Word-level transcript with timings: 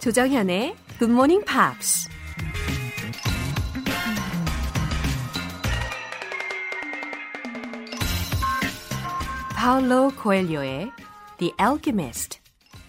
조정현의 0.00 0.76
Good 0.98 1.12
Morning 1.12 1.44
Pops. 1.44 2.08
파울로 9.54 10.10
코엘료의 10.16 10.90
The 11.36 11.52
Alchemist, 11.60 12.40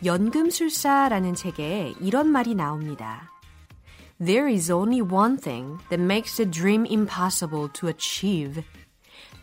연금술사라는 0.06 1.36
책에 1.36 1.96
이런 2.00 2.28
말이 2.28 2.56
나옵니다. 2.56 3.30
There 4.18 4.50
is 4.50 4.72
only 4.72 5.02
one 5.02 5.36
thing 5.36 5.80
that 5.90 6.02
makes 6.02 6.42
a 6.42 6.50
dream 6.50 6.86
impossible 6.90 7.68
to 7.74 7.90
achieve. 7.90 8.64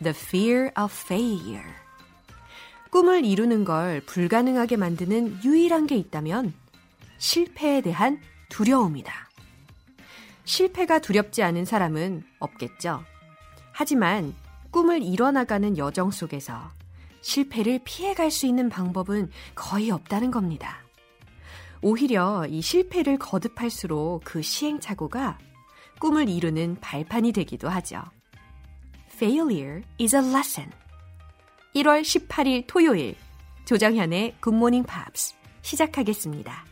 The 0.01 0.15
fear 0.15 0.71
of 0.75 0.91
failure. 0.91 1.69
꿈을 2.89 3.23
이루는 3.25 3.63
걸 3.63 4.01
불가능하게 4.07 4.75
만드는 4.77 5.43
유일한 5.43 5.85
게 5.85 5.95
있다면 5.97 6.53
실패에 7.19 7.81
대한 7.81 8.19
두려움이다. 8.49 9.29
실패가 10.45 10.99
두렵지 10.99 11.43
않은 11.43 11.65
사람은 11.65 12.23
없겠죠. 12.39 13.03
하지만 13.71 14.33
꿈을 14.71 15.03
이뤄나가는 15.03 15.77
여정 15.77 16.09
속에서 16.09 16.71
실패를 17.21 17.81
피해갈 17.83 18.31
수 18.31 18.47
있는 18.47 18.69
방법은 18.69 19.29
거의 19.53 19.91
없다는 19.91 20.31
겁니다. 20.31 20.79
오히려 21.81 22.45
이 22.47 22.61
실패를 22.61 23.17
거듭할수록 23.19 24.23
그 24.23 24.41
시행착오가 24.41 25.37
꿈을 25.99 26.29
이루는 26.29 26.77
발판이 26.81 27.31
되기도 27.31 27.69
하죠. 27.69 28.01
Failure 29.13 29.83
is 29.99 30.15
a 30.15 30.21
lesson. 30.21 30.71
1월 31.75 32.01
18일 32.01 32.65
토요일 32.67 33.15
조정현의 33.65 34.37
굿모닝 34.39 34.83
팝스 34.83 35.35
시작하겠습니다. 35.61 36.68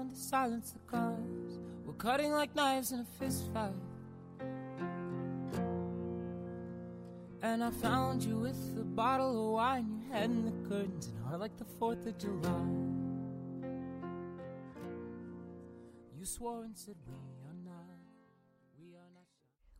sound 0.00 0.10
of 0.10 0.16
silence 0.16 0.72
the 0.72 0.78
cars 0.90 1.60
were 1.84 1.92
cutting 1.92 2.32
like 2.32 2.54
knives 2.56 2.92
in 2.92 3.00
a 3.00 3.04
fist 3.18 3.44
fight. 3.52 3.76
And 7.42 7.62
I 7.62 7.70
found 7.70 8.22
you 8.24 8.38
with 8.38 8.56
a 8.80 8.84
bottle 8.84 9.30
of 9.30 9.52
wine, 9.52 10.00
your 10.00 10.16
head 10.16 10.30
in 10.30 10.46
the 10.46 10.68
curtains, 10.68 11.08
and 11.08 11.18
heart 11.26 11.40
like 11.40 11.56
the 11.58 11.66
4th 11.78 12.06
of 12.06 12.16
July. 12.16 12.64
You 16.18 16.24
swore 16.24 16.64
and 16.64 16.76
said 16.76 16.96
we 17.06 17.12
are 17.44 17.60
not, 17.62 18.00
we 18.80 18.96
are 18.96 19.10
not. 19.12 19.26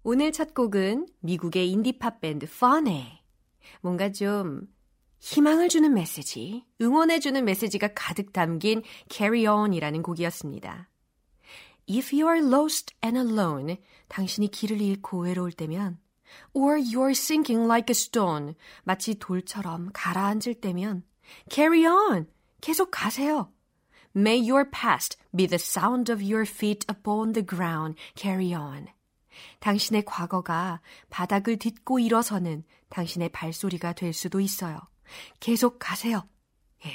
오늘 0.05 0.30
첫 0.30 0.52
곡은 0.52 1.06
미국의 1.20 1.72
인디팝 1.72 2.20
밴드 2.20 2.46
펀의 2.46 3.24
뭔가 3.80 4.12
좀 4.12 4.69
희망을 5.22 5.69
주는 5.69 5.94
메시지, 5.94 6.66
응원해주는 6.81 7.45
메시지가 7.45 7.89
가득 7.94 8.33
담긴 8.33 8.81
Carry 9.09 9.45
On이라는 9.45 10.02
곡이었습니다. 10.02 10.89
If 11.88 12.16
you 12.16 12.28
are 12.28 12.45
lost 12.45 12.95
and 13.03 13.17
alone, 13.17 13.78
당신이 14.08 14.50
길을 14.50 14.81
잃고 14.81 15.22
외로울 15.22 15.52
때면, 15.52 16.00
or 16.53 16.78
you're 16.80 17.11
sinking 17.11 17.66
like 17.66 17.91
a 17.91 17.95
stone, 17.95 18.55
마치 18.83 19.13
돌처럼 19.13 19.91
가라앉을 19.94 20.55
때면, 20.55 21.03
carry 21.50 21.85
on, 21.85 22.28
계속 22.59 22.89
가세요. 22.89 23.53
May 24.16 24.50
your 24.50 24.69
past 24.72 25.18
be 25.35 25.45
the 25.45 25.59
sound 25.62 26.12
of 26.12 26.24
your 26.24 26.50
feet 26.50 26.85
upon 26.90 27.34
the 27.34 27.45
ground, 27.45 27.95
carry 28.16 28.56
on. 28.56 28.88
당신의 29.59 30.03
과거가 30.06 30.81
바닥을 31.12 31.57
딛고 31.57 32.00
일어서는 32.00 32.63
당신의 32.90 33.29
발소리가 33.29 33.94
될 33.94 34.13
수도 34.13 34.40
있어요. 34.40 34.79
계속 35.39 35.77
가세요. 35.79 36.27
예. 36.85 36.89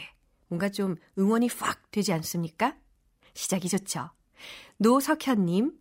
뭔가 0.49 0.69
좀 0.69 0.97
응원이 1.19 1.49
팍 1.49 1.91
되지 1.91 2.13
않습니까? 2.13 2.77
시작이 3.35 3.69
좋죠. 3.69 4.11
노석현님, 4.79 5.73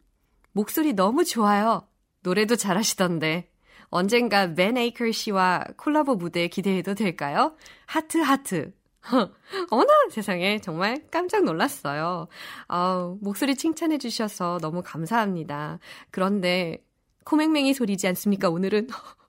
목소리 0.52 0.94
너무 0.94 1.24
좋아요. 1.26 1.88
노래도 2.22 2.56
잘하시던데. 2.56 3.52
언젠가 3.90 4.48
맨 4.48 4.78
에이클 4.78 5.14
씨와 5.14 5.64
콜라보 5.78 6.16
무대 6.16 6.48
기대해도 6.48 6.96
될까요? 6.96 7.56
하트, 7.86 8.18
하트. 8.18 8.74
어머나 9.70 9.92
세상에 10.10 10.60
정말 10.60 11.06
깜짝 11.12 11.44
놀랐어요. 11.44 12.28
아우, 12.68 13.18
목소리 13.22 13.56
칭찬해 13.56 14.00
주셔서 14.00 14.58
너무 14.62 14.82
감사합니다. 14.84 15.80
그런데 16.10 16.84
코맹맹이 17.26 17.74
소리지 17.74 18.08
않습니까? 18.08 18.50
오늘은 18.50 18.88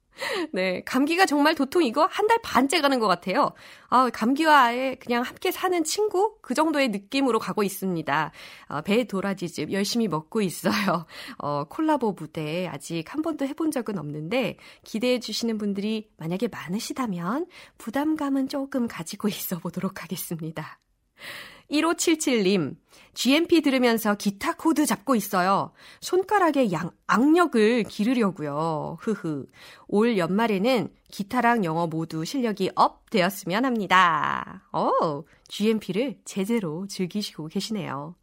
네, 0.53 0.83
감기가 0.85 1.27
정말 1.27 1.55
도통 1.55 1.83
이거 1.85 2.07
한 2.11 2.27
달 2.27 2.39
반째 2.43 2.81
가는 2.81 2.99
것 2.99 3.07
같아요. 3.07 3.53
아, 3.89 4.11
감기와 4.13 4.65
아예 4.65 4.97
그냥 4.97 5.23
함께 5.23 5.53
사는 5.53 5.85
친구? 5.85 6.37
그 6.43 6.55
정도의 6.55 6.89
느낌으로 6.89 7.39
가고 7.39 7.63
있습니다. 7.63 8.33
어, 8.69 8.81
배 8.83 9.05
도라지즙 9.05 9.73
열심히 9.73 10.09
먹고 10.09 10.41
있어요. 10.41 11.07
어, 11.39 11.65
콜라보 11.69 12.13
무대 12.19 12.67
아직 12.67 13.05
한 13.15 13.23
번도 13.23 13.47
해본 13.47 13.71
적은 13.71 13.99
없는데 13.99 14.57
기대해 14.85 15.21
주시는 15.21 15.59
분들이 15.59 16.11
만약에 16.17 16.49
많으시다면 16.49 17.47
부담감은 17.79 18.49
조금 18.49 18.89
가지고 18.89 19.29
있어 19.29 19.59
보도록 19.59 20.03
하겠습니다. 20.03 20.81
1577님, 21.71 22.77
GMP 23.15 23.63
들으면서 23.63 24.15
기타 24.15 24.55
코드 24.55 24.85
잡고 24.85 25.15
있어요. 25.15 25.73
손가락에 26.01 26.71
양, 26.73 26.91
악력을 27.07 27.85
기르려고요. 27.85 28.99
흐흐. 29.01 29.47
올 29.89 30.19
연말에는 30.19 30.91
기타랑 31.11 31.65
영어 31.65 31.87
모두 31.87 32.25
실력이 32.25 32.73
up 32.75 33.09
되었으면 33.11 33.65
합니다. 33.65 34.65
어, 34.73 35.23
GMP를 35.49 36.19
제대로 36.25 36.87
즐기시고 36.89 37.47
계시네요. 37.49 38.17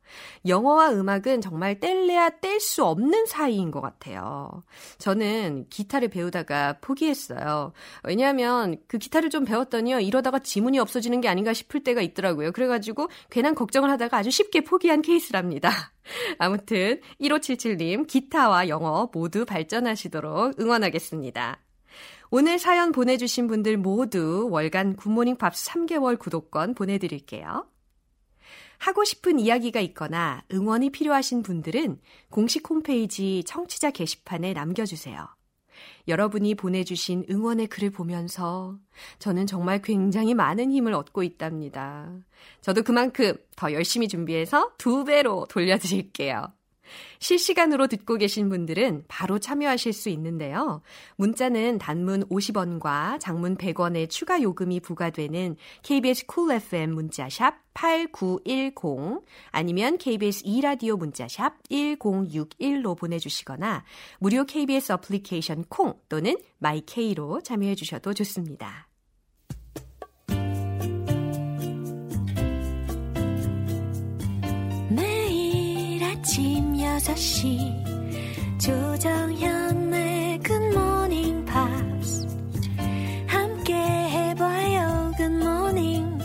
영어와 0.46 0.92
음악은 0.92 1.42
정말 1.42 1.80
뗄래야 1.80 2.30
뗄 2.42 2.60
수 2.60 2.86
없는 2.86 3.26
사이인 3.26 3.72
것 3.72 3.82
같아요. 3.82 4.64
저는 4.98 5.68
기타를 5.70 6.10
배우다가 6.10 6.78
포기했어요. 6.82 7.72
왜냐하면 8.04 8.78
그 8.88 8.98
기타를 8.98 9.30
좀 9.30 9.46
배웠더니요, 9.46 10.02
이러다가 10.02 10.40
지문이 10.40 10.78
없어지는 10.80 11.22
게 11.22 11.30
아닌가 11.30 11.54
싶을 11.54 11.84
때가 11.84 12.02
있더라고요. 12.02 12.52
그래가지고 12.52 13.08
괜한 13.30 13.56
걱정을 13.56 13.90
하다가 13.90 14.18
아주 14.18 14.30
쉽게 14.30 14.62
포기한 14.64 15.02
케이스랍니다. 15.02 15.94
아무튼 16.40 17.02
1577님 17.22 18.08
기타와 18.08 18.68
영어 18.68 19.10
모두 19.14 19.46
발전하시도록 19.46 20.60
응원하겠습니다. 20.60 21.60
오늘 22.32 22.58
사연 22.58 22.92
보내주신 22.92 23.48
분들 23.48 23.78
모두 23.78 24.48
월간 24.50 24.96
굿모닝 24.96 25.38
팝스 25.38 25.70
3개월 25.70 26.18
구독권 26.18 26.74
보내드릴게요. 26.74 27.68
하고 28.80 29.04
싶은 29.06 29.40
이야기가 29.40 29.80
있거나 29.82 30.44
응원이 30.52 30.90
필요하신 30.90 31.44
분들은 31.44 32.00
공식 32.30 32.70
홈페이지 32.70 33.44
청취자 33.46 33.92
게시판에 33.92 34.54
남겨주세요. 34.54 35.28
여러분이 36.08 36.56
보내주신 36.56 37.26
응원의 37.30 37.68
글을 37.68 37.92
보면서 37.92 38.78
저는 39.20 39.48
정말 39.48 39.82
굉장히 39.82 40.34
많은 40.34 40.72
힘을 40.72 40.94
얻고 40.94 41.24
있답니다. 41.24 42.12
저도 42.62 42.84
그만큼 42.84 43.36
더 43.56 43.72
열심히 43.74 44.08
준비해서 44.08 44.72
두 44.78 45.06
배로 45.06 45.46
돌려드릴게요. 45.50 46.54
실시간으로 47.20 47.88
듣고 47.88 48.18
계신 48.18 48.50
분들은 48.50 49.06
바로 49.08 49.40
참여하실 49.40 49.94
수 49.94 50.10
있는데요. 50.10 50.82
문자는 51.16 51.80
단문 51.80 52.26
50원과 52.30 53.20
장문 53.20 53.58
100원의 53.58 54.10
추가 54.10 54.42
요금이 54.42 54.82
부과되는 54.82 55.56
KBS 55.82 56.26
Cool 56.28 56.62
FM 56.62 56.94
문자샵 56.94 57.56
8910 57.74 59.26
아니면 59.52 59.98
KBS 59.98 60.44
2라디오 60.44 60.98
문자샵 60.98 61.64
1061로 61.70 62.98
보내주시거나 62.98 63.84
무료 64.20 64.46
KBS 64.46 64.92
어플리케이션 64.94 65.66
콩 65.70 66.00
또는 66.10 66.36
마이케이로 66.60 67.42
참여해 67.42 67.76
주셔도 67.76 68.14
좋습니다. 68.14 68.93
6시 77.04 77.84
조정현의 78.58 80.40
굿모닝 80.40 81.44
팝스 81.44 82.26
함께 83.28 83.74
해봐요 83.74 85.12
굿모닝 85.18 86.18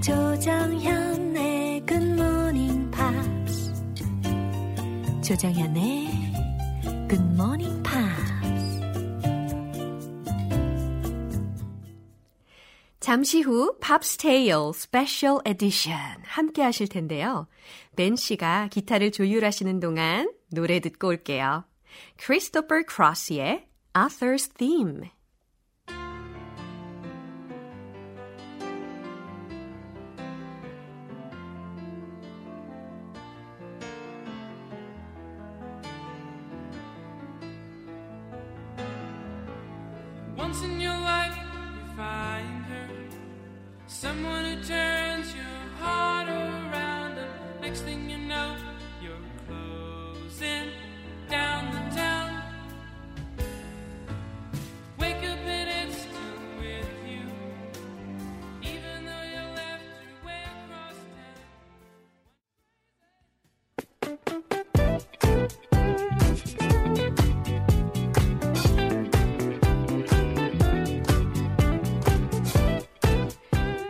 조정현의 0.00 1.84
굿모닝 1.84 2.90
팝스 2.92 3.74
조정현의 5.20 6.08
굿모닝 7.08 7.74
잠시 13.04 13.42
후 13.42 13.76
팝스테일 13.80 14.72
special 14.74 15.38
edition 15.44 15.94
함께 16.24 16.62
하실 16.62 16.88
텐데요. 16.88 17.46
벤 17.94 18.16
씨가 18.16 18.68
기타를 18.68 19.12
조율하시는 19.12 19.80
동안 19.80 20.32
노래 20.50 20.80
듣고 20.80 21.08
올게요. 21.08 21.64
Christopher 22.18 22.84
Cross의 22.88 23.66
Arthur's 23.94 24.52
Theme. 24.56 25.10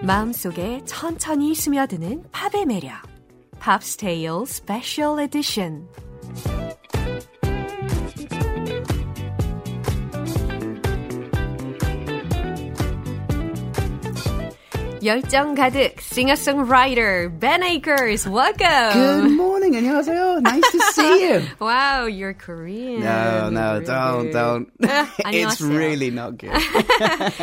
마음속에 0.04 0.82
천천히 0.84 1.54
스며드는 1.54 2.24
팝의 2.30 2.66
매력. 2.66 2.92
팝스테일 3.58 4.46
스페셜 4.46 5.18
에디션. 5.20 5.88
열정 15.02 15.54
가득 15.54 15.94
singer-songwriter 15.98 17.40
Ben 17.40 17.62
Akers. 17.62 18.28
Welcome. 18.28 19.38
안녕하세요. 19.73 20.41
Nice 20.41 20.71
to 20.71 20.79
see 20.93 21.23
you. 21.27 21.41
Wow, 21.59 22.05
you're 22.05 22.33
Korean. 22.33 23.01
No, 23.01 23.49
no, 23.49 23.73
Really 23.73 23.85
don't, 23.85 24.23
good. 24.23 24.33
don't. 24.33 24.71
it's 24.79 25.21
안녕하세요. 25.25 25.77
really 25.77 26.11
not 26.11 26.37
good. 26.37 26.51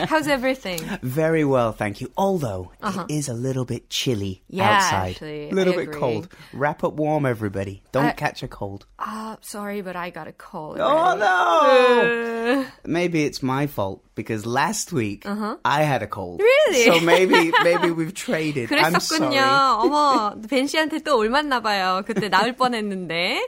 How's 0.09 0.29
everything? 0.29 0.79
Very 1.03 1.45
well, 1.45 1.73
thank 1.73 2.01
you. 2.01 2.11
Although 2.17 2.71
it 2.83 3.11
is 3.11 3.29
a 3.29 3.35
little 3.35 3.65
bit 3.65 3.91
chilly 3.91 4.43
Uh-huh. 4.47 4.57
Yeah, 4.63 4.77
outside. 4.77 5.11
actually, 5.11 5.51
a 5.51 5.55
little 5.55 5.73
I 5.75 5.77
bit 5.77 5.89
agree. 5.89 6.01
cold. 6.01 6.29
Wrap 6.53 6.85
up 6.85 6.95
warm, 6.95 7.27
everybody. 7.27 7.83
Don't 7.93 8.07
I- 8.07 8.13
catch 8.13 8.43
a 8.43 8.49
cold. 8.49 8.87
Ah, 8.99 9.37
sorry, 9.41 9.83
but 9.83 9.97
I 9.97 10.11
got 10.11 10.27
a 10.29 10.33
cold. 10.33 10.79
Oh 10.79 10.83
already. 10.87 11.21
no! 11.21 12.67
Maybe 12.87 13.25
it's 13.25 13.43
my 13.43 13.67
fault 13.67 14.03
because 14.15 14.47
last 14.47 14.93
week 14.93 15.25
I 15.65 15.83
had 15.83 16.03
a 16.03 16.07
cold. 16.07 16.41
Uh-huh. 16.41 16.47
Really? 16.47 16.85
So 16.87 17.01
maybe 17.05 17.53
maybe 17.63 17.91
we've 17.91 18.15
traded. 18.15 18.73
I'm 18.73 18.95
그랬었군요. 18.95 19.39
sorry. 19.39 19.87
어머, 19.87 20.35
벤 20.49 20.67
씨한테 20.67 21.03
또 21.05 21.19
올맞나 21.19 21.61
봐요. 21.61 22.03
그때 22.07 22.29
나을 22.29 22.55
뻔했는데. 22.57 23.39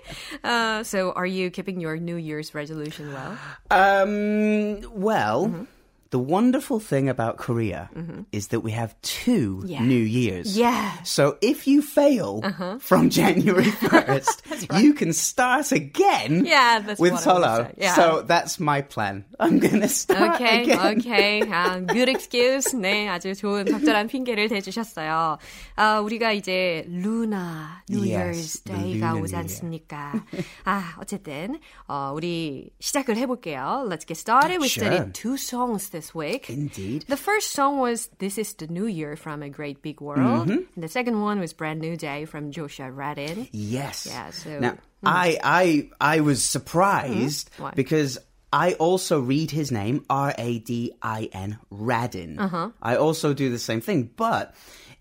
Uh, 0.44 0.82
so, 0.82 1.12
are 1.16 1.26
you 1.26 1.50
keeping 1.50 1.80
your 1.80 1.96
New 1.98 2.16
Year's 2.16 2.54
resolution 2.54 3.12
well? 3.12 3.34
Um. 3.70 4.80
Well. 4.94 5.46
Mm-hmm. 5.48 5.71
The 6.12 6.19
wonderful 6.19 6.80
thing 6.80 7.10
about 7.10 7.36
Korea 7.36 7.90
is 8.32 8.48
that 8.48 8.60
we 8.64 8.72
have 8.72 8.96
two 9.04 9.60
Yeah. 9.69 9.84
New 9.84 10.00
Years. 10.00 10.56
Yeah. 10.56 10.72
Uh-huh. 10.72 11.04
So 11.04 11.36
if 11.42 11.69
you 11.69 11.82
fail 11.84 12.40
from 12.80 13.10
January 13.12 13.69
1st, 13.84 14.80
you 14.80 14.94
can 14.94 15.12
start 15.12 15.70
again 15.70 16.46
Yeah, 16.48 16.80
that's 16.80 16.96
with 16.98 17.12
what 17.12 17.26
I 17.26 17.32
would 17.36 17.44
solo. 17.44 17.56
say. 17.69 17.75
Yeah. 17.76 17.92
So 17.94 18.25
that's 18.25 18.56
my 18.58 18.80
plan. 18.80 19.26
I'm 19.38 19.58
going 19.60 19.82
to 19.84 19.88
start 19.92 20.40
Okay, 20.40 20.62
again. 20.64 20.96
okay. 20.96 21.42
아, 21.44 21.76
good 21.86 22.08
excuse. 22.08 22.72
네, 22.72 23.04
아주 23.12 23.36
좋은 23.36 23.66
적절한 23.69 24.08
핑계를 24.08 24.48
대주셨어요. 24.48 25.36
아, 25.76 26.00
우리가 26.00 26.32
이제 26.32 26.86
루나 26.88 27.82
New 27.90 28.00
Yes, 28.00 28.16
Year's 28.16 28.62
the 28.64 28.72
Day가 28.72 29.12
Lunar 29.12 29.20
오지 29.20 29.34
New 29.34 29.36
Year. 29.36 29.44
않습니까? 29.44 30.25
아, 30.64 30.96
어쨌든 31.02 31.60
어, 31.86 32.12
우리 32.14 32.70
시작을 32.80 33.19
해볼게요. 33.19 33.84
Let's 33.86 34.06
get 34.08 34.16
started. 34.16 34.56
We 34.58 34.69
Sure. 34.69 34.88
studied 34.88 35.12
two 35.12 35.36
songs 35.36 35.90
this 35.90 36.01
week. 36.11 36.50
Indeed. 36.50 37.05
The 37.07 37.15
first 37.15 37.51
song 37.53 37.77
was 37.79 38.09
This 38.17 38.38
is 38.41 38.51
the 38.57 38.65
New 38.67 38.88
Year 38.88 39.15
from 39.15 39.44
A 39.44 39.50
Great 39.50 39.83
Big 39.85 40.01
World. 40.01 40.50
Mm-hmm. 40.50 40.65
And 40.75 40.83
the 40.83 40.89
second 40.89 41.21
one 41.21 41.39
was 41.39 41.53
Brand 41.53 41.79
New 41.79 41.95
Day 41.95 42.25
from 42.25 42.50
Joshua 42.51 42.89
Radin. 42.89 43.47
Yes. 43.53 44.07
Yeah, 44.09 44.31
so- 44.31 44.57
now 44.59 44.75
I 45.05 45.38
I 45.44 45.89
I 46.01 46.19
was 46.25 46.41
surprised 46.44 47.51
Mm-hmm. 47.59 47.75
Because 47.75 48.17
I 48.51 48.73
also 48.73 49.19
read 49.19 49.51
his 49.51 49.71
name 49.71 50.05
R 50.09 50.33
A 50.38 50.59
D 50.59 50.94
I 51.01 51.29
N 51.31 51.59
Radin. 51.71 52.39
Uh-huh. 52.39 52.69
I 52.81 52.95
also 52.97 53.33
do 53.33 53.50
the 53.50 53.59
same 53.59 53.81
thing, 53.81 54.09
but 54.15 54.53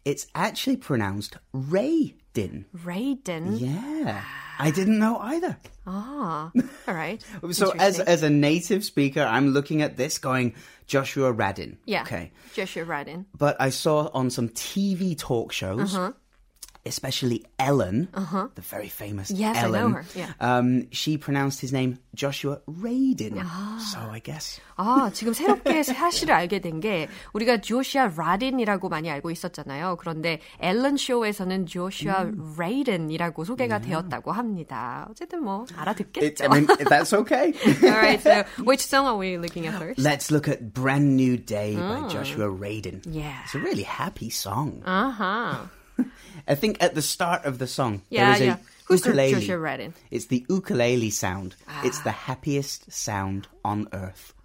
it's 0.05 0.27
actually 0.35 0.77
pronounced 0.79 1.37
Raydin. 1.55 2.65
Raiden. 2.85 3.61
Yeah. 3.61 4.25
I 4.59 4.71
didn't 4.71 4.99
know 4.99 5.19
either. 5.19 5.57
Ah, 5.87 6.51
all 6.89 6.95
right. 6.95 7.25
So 7.53 7.71
as 7.79 7.99
as 8.01 8.23
a 8.23 8.31
native 8.31 8.85
speaker, 8.85 9.23
I'm 9.23 9.49
looking 9.51 9.83
at 9.83 9.97
this 9.97 10.19
going 10.19 10.55
Joshua 10.87 11.33
Radin. 11.33 11.77
yeah, 11.87 12.03
Okay. 12.03 12.31
Joshua 12.55 12.85
Radin. 12.85 13.25
But 13.37 13.57
I 13.61 13.71
saw 13.71 14.11
on 14.15 14.31
some 14.31 14.49
TV 14.51 15.17
talk 15.19 15.53
shows, 15.53 15.95
Uh-huh 15.95 16.13
especially 16.86 17.44
Ellen, 17.60 18.08
the 18.56 18.62
very 18.62 18.88
famous 18.88 19.30
Yes, 19.30 19.58
I 19.58 19.68
know 19.68 19.76
Ellen. 19.76 19.92
her, 19.92 20.06
yeah. 20.16 20.32
Um, 20.40 20.88
she 20.94 21.18
pronounced 21.18 21.60
his 21.60 21.74
name 21.74 22.00
Joshua 22.16 22.62
Radin. 22.66 23.44
Ah. 23.44 23.78
So 23.92 24.00
I 24.10 24.20
guess. 24.20 24.62
아, 24.78 25.10
지금 25.12 25.34
새롭게 25.34 25.84
사실을 25.84 26.34
알게 26.34 26.60
된 26.62 26.80
게 26.80 27.10
우리가 27.34 27.58
조시아 27.60 28.14
라딘이라고 28.16 28.88
많이 28.88 29.10
알고 29.12 29.32
있었잖아요. 29.32 29.98
그런데 30.00 30.40
앨런 30.62 30.96
쇼에서는 30.96 31.66
조시아 31.66 32.22
음. 32.24 32.56
레이든이라고 32.58 33.44
소개가 33.44 33.80
되었다고 33.82 34.32
합니다. 34.32 35.08
어쨌든 35.10 35.44
뭐 35.44 35.66
It, 35.70 35.76
알아듣겠죠. 35.78 36.46
I 36.46 36.48
mean, 36.48 36.68
that's 36.88 37.12
okay. 37.12 37.54
All 37.84 37.90
right, 38.00 38.22
so 38.22 38.46
which 38.64 38.86
song 38.86 39.08
are 39.08 39.18
we 39.18 39.38
looking 39.38 39.68
at 39.68 39.76
first? 39.78 40.00
Let's 40.00 40.32
look 40.32 40.48
at 40.48 40.72
Brand 40.74 41.18
New 41.18 41.36
Day 41.36 41.76
by 41.76 42.08
Joshua 42.08 42.48
Radin. 42.48 43.02
Mm. 43.04 43.14
Yeah. 43.16 43.42
It's 43.44 43.56
a 43.56 43.60
really 43.60 43.84
happy 43.84 44.30
song. 44.30 44.84
Uh-huh. 44.86 45.68
I 46.49 46.55
think 46.55 46.83
at 46.83 46.95
the 46.95 47.03
start 47.03 47.45
of 47.45 47.59
the 47.59 47.67
song, 47.67 48.03
Yeah, 48.11 48.25
there 48.27 48.35
is 48.35 48.41
a 48.41 48.45
yeah. 48.45 48.57
Who's 48.87 49.03
the 49.03 49.09
ukulele. 49.11 49.33
Joshua 49.35 49.57
Radin? 49.57 49.93
It's 50.11 50.27
the 50.27 50.45
ukulele 50.51 51.11
sound. 51.11 51.55
It's 51.85 51.99
Ah. 52.01 52.05
the 52.05 52.11
happiest 52.11 52.91
sound 52.93 53.47
on 53.65 53.89
earth. 53.93 54.35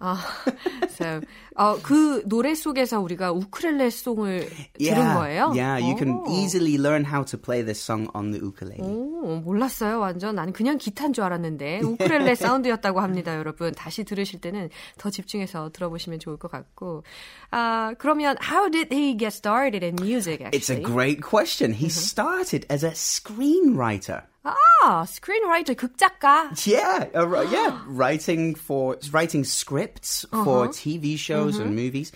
So, 0.96 1.22
어, 1.58 1.76
그 1.82 2.22
노래 2.26 2.54
속에서 2.54 3.00
우리가 3.00 3.32
우크렐레 3.32 3.90
송을 3.90 4.48
들은 4.78 5.14
거예요? 5.14 5.46
Yeah, 5.56 5.84
you 5.84 5.96
can 5.98 6.10
오. 6.20 6.24
easily 6.30 6.74
learn 6.78 7.04
how 7.04 7.24
to 7.24 7.36
play 7.38 7.64
this 7.64 7.82
song 7.82 8.08
on 8.14 8.30
the 8.30 8.40
ukulele. 8.40 8.78
오, 8.80 9.40
몰랐어요. 9.44 9.98
완전 9.98 10.36
나는 10.36 10.52
그냥 10.52 10.78
기타인 10.78 11.12
줄 11.12 11.24
알았는데 11.24 11.80
우크렐레 11.80 12.36
사운드였다고 12.36 13.00
합니다, 13.00 13.36
여러분. 13.36 13.72
다시 13.72 14.04
들으실 14.04 14.40
때는 14.40 14.70
더 14.98 15.10
집중해서 15.10 15.70
들어보시면 15.72 16.20
좋을 16.20 16.36
것 16.36 16.48
같고. 16.50 17.02
아, 17.50 17.92
그러면 17.98 18.36
how 18.40 18.70
did 18.70 18.94
he 18.94 19.16
get 19.18 19.34
started 19.34 19.84
in 19.84 19.96
music 20.00 20.40
actually? 20.44 20.58
It's 20.58 20.70
a 20.70 20.80
great 20.80 21.20
question. 21.22 21.72
He 21.74 21.88
Mm-hmm. 21.88 22.06
started 22.06 22.66
as 22.70 22.84
a 22.84 22.92
screenwriter. 22.94 24.22
아, 24.43 25.05
스크린라이터 25.05 25.73
극작가. 25.75 26.49
Yeah, 26.67 27.07
uh, 27.15 27.25
ri- 27.25 27.47
yeah, 27.49 27.79
writing 27.87 28.55
for 28.55 28.97
writing 29.11 29.45
scripts 29.45 30.25
for 30.29 30.67
Uh-huh. 30.67 30.71
TV 30.73 31.15
shows 31.17 31.55
Mm-hmm. 31.55 31.63
and 31.63 31.75
movies, 31.75 32.11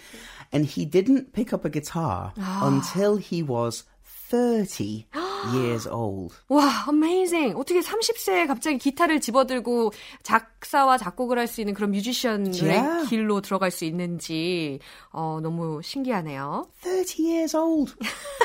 and 0.51 0.65
he 0.65 0.83
didn't 0.86 1.31
pick 1.31 1.53
up 1.53 1.63
a 1.63 1.69
guitar 1.69 2.33
Ah. 2.38 2.67
until 2.67 3.15
he 3.15 3.41
was 3.41 3.86
thirty 4.03 5.07
years 5.53 5.88
old. 5.88 6.33
와, 6.50 6.86
amazing. 6.88 7.55
어떻게 7.57 7.79
30세에 7.81 8.47
갑자기 8.47 8.77
기타를 8.77 9.19
집어들고 9.21 9.91
작사와 10.24 10.97
작곡을 10.97 11.38
할 11.39 11.47
수 11.47 11.62
있는 11.62 11.74
그런 11.74 11.91
뮤지션의 11.91 12.53
Yeah. 12.62 13.05
길로 13.09 13.41
들어갈 13.41 13.71
수 13.71 13.86
있는지 13.86 14.79
어, 15.12 15.39
너무 15.41 15.81
신기하네요. 15.81 16.67
30 16.83 17.19
years 17.24 17.55
old. 17.55 17.93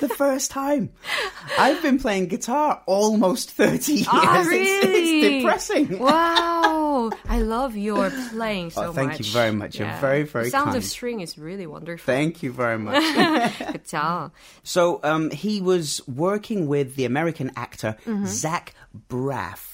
The 0.00 0.08
first 0.14 0.50
time. 0.52 0.90
I've 1.58 1.82
been 1.82 1.98
playing 1.98 2.28
guitar 2.28 2.80
almost 2.86 3.50
30 3.56 3.92
years. 3.92 4.08
Ah, 4.08 4.40
It's- 4.40 4.46
really? 4.46 5.22
It's, 5.22 5.42
depressing. 5.42 5.98
Wow, 5.98 7.10
I 7.28 7.40
love 7.42 7.76
your 7.76 8.10
playing 8.30 8.70
so 8.70 8.90
Oh, 8.90 8.92
thank 8.92 9.12
much. 9.12 9.20
you 9.20 9.26
very 9.32 9.52
much. 9.52 9.78
You're 9.78 9.92
very, 10.00 10.22
very 10.24 10.44
The 10.46 10.50
sound 10.50 10.64
kind. 10.72 10.76
of 10.76 10.84
string 10.84 11.20
is 11.20 11.36
really 11.38 11.66
wonderful. 11.66 12.06
Thank 12.06 12.42
you 12.42 12.52
very 12.52 12.78
much. 12.78 13.02
그쵸? 13.74 14.30
so 14.62 15.00
um, 15.02 15.30
he 15.30 15.60
was 15.60 16.00
working 16.06 16.66
with 16.66 16.85
the 16.96 17.04
American 17.04 17.50
actor 17.56 17.96
Mm-hmm. 18.06 18.26
Zach 18.26 18.74
Braff. 19.08 19.68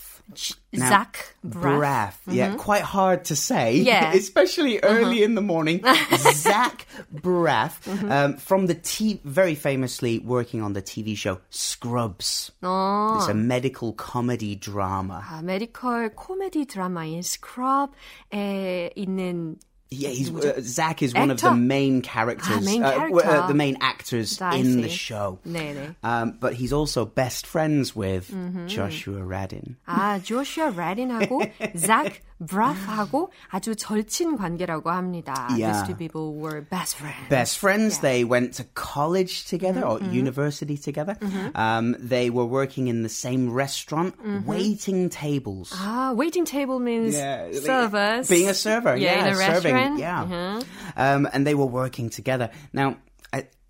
Now, 0.75 0.89
Zach 0.91 1.35
Braff. 1.43 1.63
Braff. 1.81 2.15
Yeah, 2.29 2.55
quite 2.57 2.83
hard 2.83 3.25
to 3.27 3.37
say. 3.37 3.77
Yeah. 3.79 4.13
Especially 4.13 4.79
early 4.83 5.23
in 5.23 5.35
the 5.35 5.41
morning. 5.41 5.81
Zach 6.35 6.87
Braff, 7.15 7.81
um, 8.11 8.37
from 8.37 8.67
the 8.67 8.75
t- 8.75 9.21
very 9.25 9.55
famously 9.55 10.19
working 10.19 10.61
on 10.61 10.75
the 10.75 10.83
TV 10.83 11.17
show 11.17 11.41
Scrubs. 11.49 12.51
어. 12.63 13.17
It's 13.17 13.29
a 13.29 13.35
medical 13.35 13.95
comedy 13.95 14.55
drama. 14.55 15.23
아, 15.25 15.41
메디컬 15.43 16.15
코미디 16.15 16.67
드라마인 16.67 17.23
스크럽에 17.23 18.91
있는 18.97 19.57
Yeah, 19.93 20.11
he's 20.11 20.29
uh, 20.31 20.61
Zach 20.61 21.01
is 21.03 21.15
one 21.15 21.31
of 21.31 21.41
the 21.41 21.47
Actor? 21.49 21.57
main 21.57 22.03
characters, 22.03 22.59
Ah, 22.59 22.61
main 22.61 22.83
uh, 22.85 22.91
w- 22.93 23.21
uh, 23.21 23.23
character. 23.23 23.47
the 23.49 23.55
main 23.55 23.79
actors 23.81 24.39
I 24.39 24.57
in 24.57 24.83
the 24.83 24.91
see. 24.91 24.95
show. 24.95 25.39
네네. 25.49 25.97
Um, 26.05 26.37
but 26.39 26.53
he's 26.53 26.75
also 26.75 27.07
best 27.07 27.47
friends 27.47 27.97
with 27.97 28.29
Joshua 28.67 29.21
Radin. 29.25 29.77
아, 29.89 30.21
조슈아 30.23 30.77
레딘하고 30.77 31.41
작 31.81 32.21
브라프하고 32.45 33.31
아주 33.51 33.75
절친 33.75 34.37
관계라고 34.37 34.91
합니다. 34.91 35.49
Yeah. 35.51 35.73
These 35.73 35.87
two 35.89 35.95
people 35.97 36.35
were 36.35 36.61
best 36.61 36.97
friends. 36.97 37.29
Best 37.29 37.59
friends. 37.59 37.99
They 38.01 38.25
went 38.25 38.55
to 38.55 38.65
college 38.75 39.45
together 39.47 39.83
or 39.85 39.99
university 40.13 40.77
together. 40.79 41.17
Um, 41.55 41.97
they 41.99 42.31
were 42.31 42.45
working 42.47 42.87
in 42.89 43.03
the 43.03 43.09
same 43.09 43.51
restaurant, 43.53 44.15
waiting 44.47 45.09
tables. 45.11 45.73
아, 45.75 46.15
waiting 46.15 46.45
table 46.45 46.79
means 46.79 47.15
Yeah, 47.17 47.51
service. 47.53 48.29
Being 48.29 48.49
a 48.49 48.55
server, 48.55 48.97
Yeah, 48.97 49.15
yeah, 49.15 49.27
in 49.27 49.33
a 49.33 49.37
serving, 49.37 49.75
restaurant. 49.75 49.99
yeah. 49.99 50.23
Uh-huh. 50.23 50.61
Um, 50.97 51.29
and 51.33 51.47
they 51.47 51.55
were 51.55 51.67
working 51.67 52.09
together. 52.09 52.51
Now, 52.73 52.97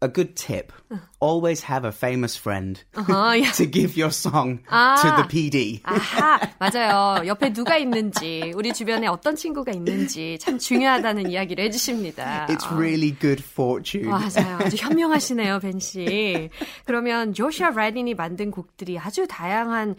a, 0.04 0.08
good 0.12 0.36
tip: 0.36 0.72
always 1.20 1.64
have 1.64 1.86
a 1.86 1.92
famous 1.92 2.36
friend 2.36 2.84
Uh-huh, 2.96 3.40
to 3.56 3.66
give 3.66 3.96
your 3.98 4.12
song 4.12 4.60
to 4.68 5.10
the 5.16 5.28
PD. 5.28 5.82
아하, 5.84 6.40
맞아요. 6.60 7.26
옆에 7.26 7.54
누가 7.54 7.78
있는지, 7.78 8.52
우리 8.56 8.74
주변에 8.74 9.08
어떤 9.08 9.36
친구가 9.36 9.72
있는지 9.72 10.38
참 10.40 10.58
중요하다는 10.60 11.30
이야기를 11.32 11.64
해주십니다. 11.66 12.48
It's 12.48 12.70
really 12.72 13.16
good 13.20 13.42
fortune. 13.44 14.10
맞아요. 14.10 14.58
아주 14.60 14.76
현명하시네요, 14.78 15.60
벤 15.60 15.80
씨. 15.80 16.50
그러면 16.86 17.34
조슈아 17.34 17.72
라딘이 17.72 18.14
만든 18.16 18.52
곡들이 18.52 19.00
아주 19.00 19.26
다양한 19.28 19.96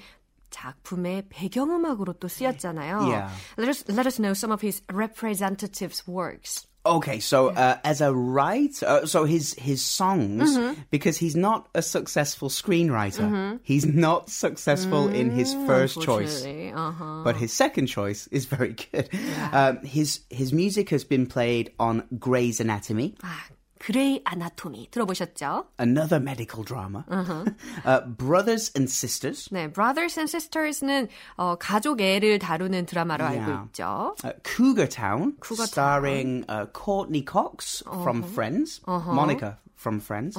작품의 0.51 1.25
배경음악으로 1.31 2.13
또 2.15 2.29
쓰였잖아요. 2.29 2.99
Yeah. 3.01 3.29
Let 3.59 3.69
us, 3.69 3.85
let 3.89 4.07
us 4.07 4.21
know 4.21 4.35
some 4.35 4.53
of 4.53 4.61
his 4.63 4.83
representative 4.93 5.93
works. 6.07 6.67
Okay, 6.87 7.19
so 7.19 7.49
uh, 7.49 7.79
as 7.83 8.03
a 8.03 8.13
writer, 8.13 8.85
uh, 8.87 9.07
so 9.07 9.25
his 9.25 9.55
his 9.55 9.81
songs, 9.81 10.57
Mm-hmm. 10.57 10.83
because 10.91 11.17
he's 11.17 11.35
not 11.35 11.67
a 11.75 11.81
successful 11.81 12.51
screenwriter, 12.51 13.59
he's 13.63 13.87
not 13.87 14.29
successful 14.29 15.09
in 15.09 15.31
his 15.31 15.55
first 15.67 16.03
choice. 16.03 16.45
Uh-huh. 16.45 17.23
But 17.25 17.37
his 17.37 17.53
second 17.55 17.87
choice 17.87 18.27
is 18.29 18.45
very 18.45 18.75
good. 18.93 19.09
Um, 19.53 19.79
his 19.81 20.21
his 20.29 20.53
music 20.53 20.91
has 20.91 21.05
been 21.05 21.27
played 21.27 21.73
on 21.79 22.05
Grey's 22.19 22.61
Anatomy, 22.61 23.15
아, 23.23 23.49
그레이 23.85 24.23
아나토미 24.25 24.89
들어보셨죠? 24.91 25.67
another 25.79 26.19
medical 26.19 26.65
drama, 26.65 27.05
Uh-huh. 27.11 27.45
uh, 27.85 28.01
Brothers 28.07 28.73
and 28.75 28.89
Sisters, 28.91 29.49
네, 29.53 29.69
Brothers 29.71 30.17
and 30.19 30.31
Sisters는 30.31 31.09
어, 31.37 31.57
가족 31.59 32.01
애를 32.01 32.39
다루는 32.39 32.87
드라마로 32.87 33.25
알고 33.27 33.45
Yeah. 33.45 33.69
있죠. 33.69 34.17
uh, 34.25 34.33
Cougar 34.43 34.89
Town, 34.89 35.35
Cougar 35.43 35.67
starring 35.67 36.45
uh, 36.49 36.65
Courtney 36.73 37.21
Cox 37.23 37.83
from 38.03 38.23
Friends, 38.23 38.81
Monica 38.87 39.59
from 39.77 40.01
Friends, 40.01 40.39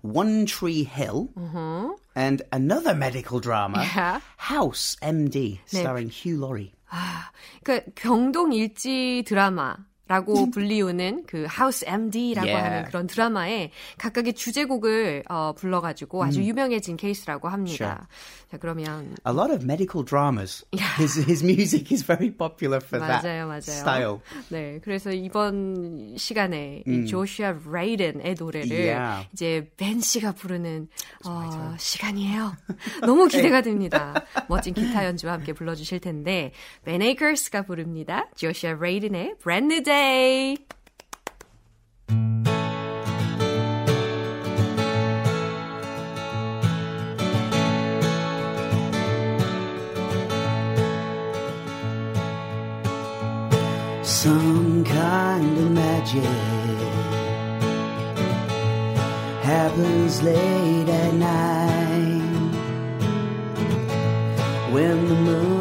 One 0.00 0.46
Tree 0.46 0.82
Hill, 0.84 1.28
and 2.16 2.40
another 2.52 2.94
medical 2.94 3.38
drama, 3.38 3.84
Yeah. 3.84 4.20
House 4.38 4.96
MD, 5.02 5.60
starring 5.66 6.08
Hugh 6.08 6.38
Laurie. 6.40 6.72
그 7.64 7.82
경동 7.94 8.52
일지 8.54 9.22
드라마. 9.26 9.76
라고 10.08 10.50
불리우는 10.50 11.24
그 11.26 11.44
하우스 11.48 11.84
MD라고 11.86 12.48
Yeah. 12.48 12.64
하는 12.64 12.84
그런 12.88 13.06
드라마에 13.06 13.70
각각의 13.98 14.32
주제곡을 14.32 15.24
어, 15.28 15.52
불러가지고 15.56 16.24
아주 16.24 16.42
유명해진 16.42 16.96
케이스라고 16.96 17.48
합니다. 17.48 18.08
자 18.50 18.56
그러면 18.56 19.14
A 19.26 19.34
lot 19.34 19.52
of 19.52 19.62
medical 19.64 20.02
dramas. 20.04 20.64
His 20.98 21.18
his 21.20 21.44
music 21.44 21.92
is 21.92 22.02
very 22.04 22.30
popular 22.30 22.80
for 22.82 22.98
맞아요, 23.04 23.20
that 23.20 23.46
맞아요. 23.46 23.60
style. 23.60 24.18
네, 24.48 24.80
그래서 24.82 25.12
이번 25.12 26.14
시간에 26.16 26.82
이 26.86 27.04
조슈아 27.06 27.56
레이든의 27.70 28.34
노래를 28.38 28.70
Yeah. 28.78 29.28
이제 29.34 29.70
벤 29.76 30.00
씨가 30.00 30.32
부르는 30.32 30.88
어, 31.26 31.74
시간이에요. 31.78 32.56
너무 33.02 33.28
기대가 33.28 33.60
됩니다. 33.60 34.14
멋진 34.48 34.72
기타 34.72 35.04
연주와 35.04 35.34
함께 35.34 35.52
불러주실 35.52 36.00
텐데 36.00 36.52
벤 36.84 37.02
에이커스가 37.02 37.62
부릅니다. 37.62 38.26
조슈아 38.36 38.78
레이든의 38.80 39.34
Brand 39.42 39.66
New 39.74 39.82
Day. 39.82 39.97
Some 54.02 54.84
kind 54.84 55.58
of 55.58 55.70
magic 55.70 56.24
happens 59.42 60.22
late 60.22 60.88
at 60.88 61.14
night 61.14 62.22
when 64.72 65.08
the 65.08 65.14
moon 65.14 65.57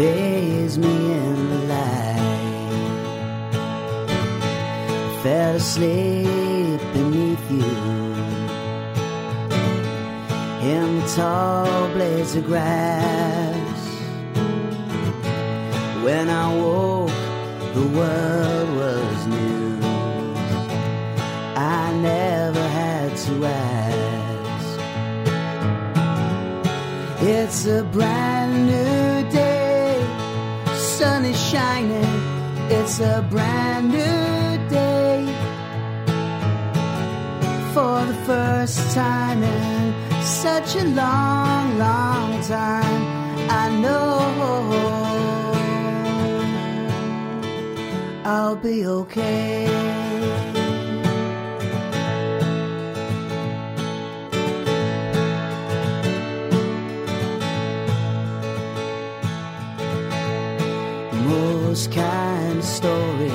bathes 0.00 0.76
me 0.78 0.96
in 1.24 1.36
the 1.52 1.60
light. 1.74 2.68
Fell 5.22 5.54
asleep 5.56 6.80
beneath 6.94 7.46
you 7.50 7.74
in 10.72 10.86
the 10.98 11.06
tall 11.16 11.88
blades 11.94 12.34
of 12.34 12.44
grass. 12.46 13.80
When 16.04 16.26
I 16.30 16.46
woke, 16.62 17.20
the 17.78 17.86
world 17.98 18.68
was 18.80 19.18
new. 19.36 19.68
I 21.78 21.92
never 22.10 22.64
had 22.80 23.08
to 23.26 23.34
ask. 23.44 24.68
It's 27.36 27.60
a 27.66 27.82
brand 27.96 28.54
new 28.70 28.89
shining. 31.50 32.14
It's 32.70 33.00
a 33.00 33.26
brand 33.28 33.88
new 33.88 34.68
day 34.68 35.26
for 37.74 38.04
the 38.10 38.18
first 38.24 38.94
time 38.94 39.42
in 39.42 40.22
such 40.22 40.76
a 40.76 40.84
long, 40.84 41.78
long 41.78 42.40
time. 42.42 43.02
I 43.62 43.64
know 43.82 44.10
I'll 48.24 48.54
be 48.54 48.86
okay. 48.86 49.99
Most 61.80 61.92
kind 61.92 62.58
of 62.58 62.64
stories 62.64 63.32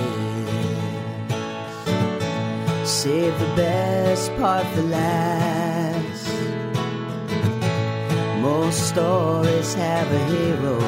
Save 2.88 3.40
the 3.40 3.52
best 3.56 4.36
part 4.38 4.68
for 4.68 4.84
last. 4.84 6.30
Most 8.42 8.90
stories 8.90 9.74
have 9.74 10.12
a 10.12 10.26
hero 10.26 10.80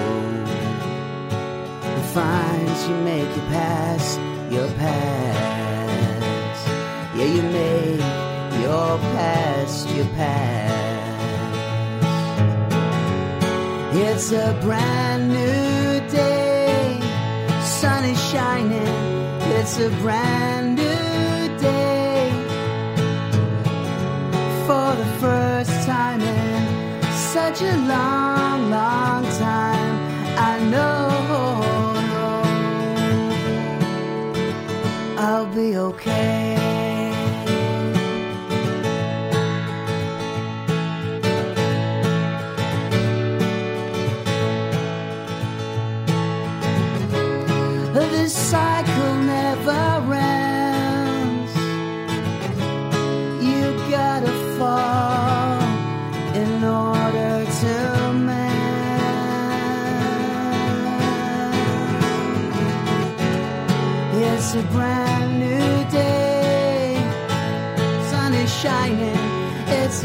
who 1.81 2.01
finds 2.13 2.87
you 2.87 2.95
make 2.97 3.31
it 3.39 3.47
past 3.49 4.19
your 4.51 4.69
past. 4.83 6.67
Yeah, 7.17 7.25
you 7.25 7.41
make 7.41 8.01
your 8.61 8.99
past 9.17 9.89
your 9.95 10.05
past. 10.13 10.67
It's 13.95 14.31
a 14.31 14.55
brand 14.61 15.29
new 15.29 15.66
It's 19.69 19.79
a 19.79 19.89
brand 20.01 20.77
new 20.77 21.57
day 21.57 22.31
for 24.65 24.95
the 24.95 25.09
first 25.19 25.85
time 25.85 26.21
in 26.21 27.01
such 27.33 27.61
a 27.63 27.75
long, 27.75 28.69
long 28.69 29.25
time. 29.25 29.93
I 30.37 30.59
know 30.71 31.09
I'll 35.17 35.53
be 35.53 35.75
okay. 35.75 36.56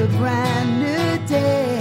A 0.02 0.06
brand 0.18 0.80
new 0.80 1.26
day. 1.28 1.78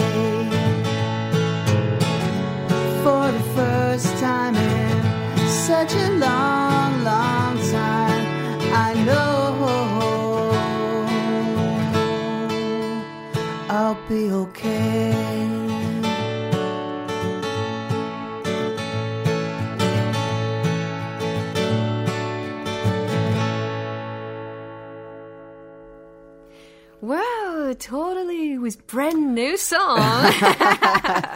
For 3.04 3.32
the 3.38 3.44
first 3.56 4.10
time 4.18 4.56
in 4.56 5.48
such 5.48 5.94
a 5.96 6.10
long, 6.26 7.04
long 7.04 7.58
time, 7.72 8.24
I 8.88 8.94
know 9.06 9.32
I'll 13.70 13.98
be 14.08 14.30
okay. 14.30 15.32
Wow, 27.71 27.73
totally 27.79 28.59
was 28.59 28.75
brand 28.77 29.35
new 29.35 29.57
song. 29.57 29.99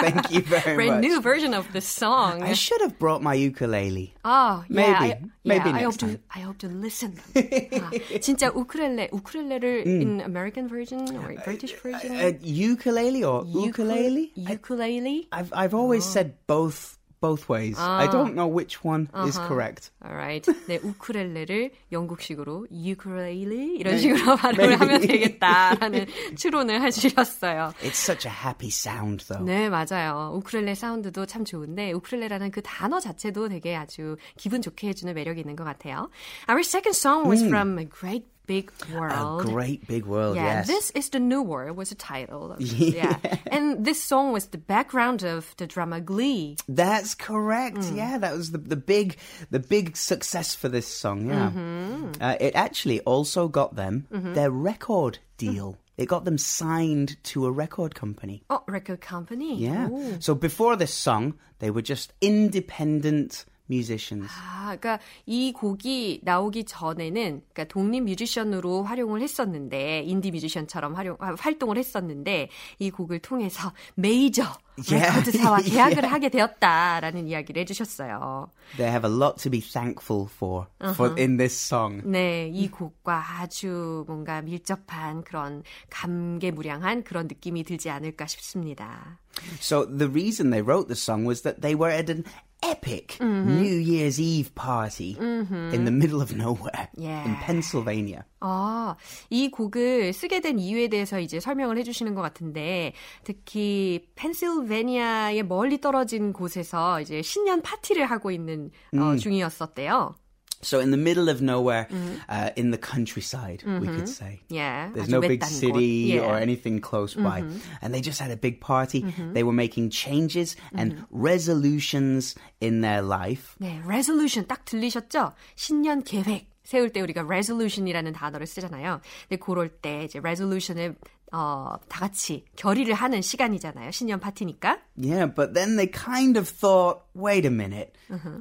Thank 0.00 0.30
you 0.30 0.40
very 0.42 0.74
brand 0.74 0.90
much. 0.96 1.00
new 1.02 1.20
version 1.20 1.54
of 1.54 1.72
the 1.72 1.80
song. 1.80 2.42
I 2.42 2.52
should 2.54 2.80
have 2.80 2.98
brought 2.98 3.22
my 3.22 3.34
ukulele. 3.34 4.14
Oh, 4.24 4.64
yeah, 4.68 4.74
Maybe. 5.00 5.12
I, 5.14 5.20
Maybe 5.44 5.70
yeah, 5.70 5.76
I 5.76 5.82
next 5.82 5.84
hope 5.84 5.96
to 5.98 6.06
time. 6.06 6.18
I 6.34 6.38
hope 6.40 6.58
to 6.58 6.68
listen. 6.68 7.12
아, 7.34 7.90
진짜 8.20 8.50
우쿨렐레 8.52 9.08
우쿨렐레를 9.12 9.86
in 9.86 10.20
American 10.20 10.68
version 10.68 11.00
or 11.16 11.34
British 11.44 11.74
version? 11.74 12.16
Uh, 12.16 12.32
ukulele 12.42 13.22
or 13.24 13.44
ukulele? 13.46 14.32
I- 14.36 14.52
ukulele. 14.54 15.28
I've 15.32 15.52
I've 15.54 15.74
always 15.74 16.04
said 16.04 16.34
both 16.46 16.98
both 17.25 17.49
ways. 17.49 17.77
I 17.79 18.07
don't 18.07 18.35
know 18.35 18.47
which 18.47 18.83
one 18.83 19.09
is 19.25 19.37
correct. 19.47 19.91
Alright. 20.05 20.45
네, 20.67 20.79
우쿨렐레를 20.83 21.71
영국식으로 21.91 22.67
ukulele 22.71 23.77
이런 23.79 23.97
식으로 23.97 24.35
발음을 24.35 24.79
하면 24.79 25.01
되겠다라는 25.01 26.05
추론을 26.35 26.81
해주셨어요. 26.83 27.73
It's 27.81 27.97
such 27.97 28.27
a 28.27 28.33
happy 28.33 28.69
sound 28.69 29.25
though. 29.27 29.43
네, 29.43 29.69
맞아요. 29.69 30.33
우쿨렐레 30.35 30.75
사운드도 30.75 31.25
참 31.25 31.45
좋은데 31.45 31.91
우쿨렐레라는 31.93 32.51
그 32.51 32.61
단어 32.61 32.99
자체도 32.99 33.49
되게 33.49 33.75
아주 33.75 34.17
기분 34.37 34.61
좋게 34.61 34.89
해주는 34.89 35.13
매력이 35.13 35.39
있는 35.41 35.55
것 35.55 35.63
같아요. 35.63 36.09
Our 36.49 36.61
second 36.61 36.95
song 36.95 37.29
was 37.29 37.43
from 37.43 37.79
A 37.79 37.85
Great 37.89 38.27
Big 38.45 38.71
world. 38.93 39.41
A 39.41 39.43
great 39.43 39.87
big 39.87 40.05
world, 40.05 40.35
Yeah, 40.35 40.61
yes. 40.61 40.67
this 40.67 40.91
is 40.91 41.09
the 41.09 41.19
new 41.19 41.41
world 41.41 41.77
was 41.77 41.89
the 41.89 41.95
title. 41.95 42.53
Of, 42.53 42.61
yeah. 42.61 43.17
and 43.47 43.85
this 43.85 44.01
song 44.01 44.33
was 44.33 44.47
the 44.47 44.57
background 44.57 45.23
of 45.23 45.55
the 45.57 45.67
drama 45.67 46.01
Glee. 46.01 46.57
That's 46.69 47.15
correct. 47.15 47.77
Mm. 47.77 47.97
Yeah, 47.97 48.17
that 48.19 48.35
was 48.35 48.51
the 48.51 48.59
the 48.59 48.75
big 48.75 49.17
the 49.49 49.59
big 49.59 49.97
success 49.97 50.55
for 50.55 50.69
this 50.69 50.87
song. 50.87 51.27
Yeah, 51.27 51.49
mm-hmm. 51.49 52.21
uh, 52.21 52.35
it 52.39 52.55
actually 52.55 53.01
also 53.01 53.47
got 53.47 53.75
them 53.75 54.07
mm-hmm. 54.11 54.33
their 54.33 54.51
record 54.51 55.19
mm. 55.19 55.37
deal. 55.37 55.77
It 55.97 56.07
got 56.07 56.25
them 56.25 56.37
signed 56.37 57.15
to 57.31 57.45
a 57.45 57.51
record 57.51 57.95
company. 57.95 58.43
Oh, 58.49 58.63
record 58.67 58.99
company. 58.99 59.55
Yeah. 59.55 59.87
오. 59.89 60.17
So 60.19 60.35
before 60.35 60.75
this 60.75 60.93
song, 60.93 61.35
they 61.59 61.71
were 61.71 61.81
just 61.81 62.11
independent 62.19 63.45
musicians. 63.69 64.31
아, 64.31 64.75
그러니까 64.77 64.99
이 65.25 65.51
곡이 65.53 66.21
나오기 66.23 66.65
전에는 66.65 67.41
그러니까 67.53 67.63
독립 67.65 68.01
뮤지션으로 68.03 68.83
활용을 68.83 69.21
했었는데 69.21 70.03
인디 70.05 70.31
뮤지션처럼 70.31 70.95
활용 70.95 71.17
아, 71.19 71.35
활동을 71.37 71.77
했었는데 71.77 72.49
이 72.79 72.91
곡을 72.91 73.19
통해서 73.19 73.73
메이저 73.95 74.43
Yeah. 74.91 75.07
레코드사와 75.07 75.61
계약을 75.63 76.03
Yeah. 76.03 76.07
하게 76.07 76.27
되었다라는 76.29 77.29
이야기를 77.29 77.61
해주셨어요. 77.61 78.49
They 78.75 78.91
have 78.91 79.09
a 79.09 79.15
lot 79.15 79.41
to 79.43 79.49
be 79.49 79.61
thankful 79.61 80.27
for 80.29 80.67
for 80.95 81.15
in 81.17 81.37
this 81.37 81.55
song. 81.55 82.01
네, 82.03 82.49
이 82.53 82.69
곡과 82.69 83.39
아주 83.39 84.03
뭔가 84.05 84.41
밀접한 84.41 85.23
그런 85.23 85.63
감개무량한 85.89 87.03
그런 87.03 87.27
느낌이 87.27 87.63
들지 87.63 87.89
않을까 87.89 88.27
싶습니다. 88.27 89.19
So 89.61 89.85
the 89.85 90.09
reason 90.09 90.49
they 90.49 90.61
wrote 90.61 90.87
the 90.87 90.95
song 90.99 91.25
was 91.25 91.41
that 91.43 91.61
they 91.61 91.75
were 91.75 91.91
at 91.93 92.11
an 92.11 92.25
epic 92.71 93.17
New 93.21 93.77
Year's 93.79 94.19
Eve 94.19 94.53
party 94.55 95.15
in 95.19 95.85
the 95.85 95.91
middle 95.91 96.21
of 96.21 96.33
nowhere 96.35 96.89
Yeah. 96.97 97.23
in 97.27 97.35
Pennsylvania. 97.45 98.23
아, 98.41 98.95
이 99.29 99.49
곡을 99.49 100.13
쓰게 100.13 100.39
된 100.41 100.59
이유에 100.59 100.87
대해서 100.87 101.19
이제 101.19 101.39
설명을 101.39 101.77
해주시는 101.79 102.13
것 102.15 102.21
같은데, 102.21 102.93
특히 103.23 104.07
펜실베니아의 104.15 105.43
멀리 105.43 105.79
떨어진 105.81 106.31
곳에서 106.33 107.01
이제 107.01 107.21
신년 107.21 107.61
파티를 107.61 108.05
하고 108.05 108.31
있는 108.31 108.71
어, 108.97 109.15
중이었었대요. 109.15 110.15
So 110.64 110.78
in 110.78 110.90
the 110.90 110.98
middle 110.98 111.30
of 111.30 111.40
nowhere, 111.40 111.88
uh, 112.28 112.50
in 112.54 112.70
the 112.70 112.76
countryside, 112.76 113.62
we 113.64 113.86
could 113.88 114.06
say. 114.08 114.40
예, 114.52 114.92
There's 114.92 115.08
아주 115.08 115.10
no 115.10 115.20
big 115.22 115.40
외딴 115.40 115.48
곳. 115.48 115.48
city 115.48 116.12
예. 116.12 116.20
or 116.20 116.36
anything 116.36 116.80
close 116.80 117.14
by. 117.14 117.42
And 117.80 117.94
they 117.94 118.02
just 118.02 118.20
had 118.20 118.30
a 118.30 118.36
big 118.36 118.60
party. 118.60 119.00
They 119.32 119.42
were 119.42 119.54
making 119.56 119.88
changes 119.88 120.56
and 120.76 121.06
resolutions 121.10 122.34
in 122.60 122.82
their 122.82 123.00
life. 123.00 123.56
네, 123.58 123.80
resolution 123.86 124.44
딱 124.46 124.64
들리셨죠? 124.66 125.32
신년 125.56 126.04
계획 126.04 126.46
세울 126.65 126.91
때 126.91 126.99
우리가 127.01 127.21
resolution이라는 127.23 128.11
단어를 128.13 128.45
쓰잖아요. 128.47 128.99
근데 129.29 129.39
그럴 129.39 129.69
때 129.69 130.03
이제 130.03 130.19
resolution을 130.19 130.95
어, 131.31 131.75
다 131.89 131.99
같이 132.01 132.45
결의를 132.55 132.93
하는 132.93 133.21
시간이잖아요. 133.21 133.91
신년 133.91 134.19
파티니까. 134.19 134.79
Yeah, 134.95 135.25
but 135.33 135.53
then 135.53 135.75
they 135.75 135.87
kind 135.91 136.37
of 136.37 136.47
thought, 136.49 137.01
wait 137.15 137.45
a 137.45 137.51
minute. 137.51 137.93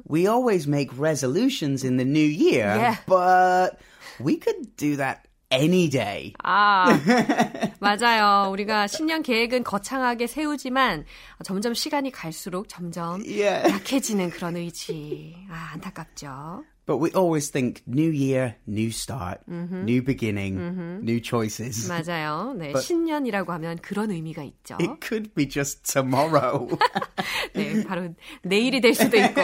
We 0.09 0.27
always 0.27 0.67
make 0.67 0.91
resolutions 0.97 1.83
in 1.85 1.97
the 1.97 2.05
new 2.05 2.23
year, 2.25 2.67
Yeah. 2.75 2.97
but 3.07 3.77
we 4.19 4.37
could 4.39 4.75
do 4.77 4.95
that 4.97 5.21
any 5.51 5.89
day. 5.89 6.33
아, 6.43 6.85
맞아요. 7.79 8.49
우리가 8.51 8.87
신년 8.87 9.23
계획은 9.23 9.63
거창하게 9.63 10.27
세우지만 10.27 11.05
점점 11.43 11.73
시간이 11.73 12.11
갈수록 12.11 12.69
점점 12.69 13.21
Yeah. 13.25 13.69
약해지는 13.73 14.29
그런 14.29 14.55
의지. 14.55 15.35
아, 15.49 15.71
안타깝죠. 15.73 16.63
But 16.87 16.97
we 17.01 17.09
always 17.15 17.49
think 17.49 17.81
new 17.87 18.11
year, 18.11 18.57
new 18.67 18.89
start, 18.91 19.41
new 19.47 20.03
beginning, 20.03 21.01
new 21.01 21.19
choices. 21.19 21.87
맞아요. 21.89 22.53
네, 22.57 22.73
But- 22.73 22.85
신년이라고 22.85 23.51
하면 23.53 23.77
그런 23.81 24.11
의미가 24.11 24.43
있죠. 24.43 24.77
It 24.79 24.99
could 25.01 25.33
be 25.33 25.49
just 25.49 25.81
tomorrow. 25.91 26.67
네, 27.55 27.83
바로 27.83 28.09
내일이 28.43 28.81
될 28.81 28.93
수도 28.93 29.17
있고. 29.17 29.41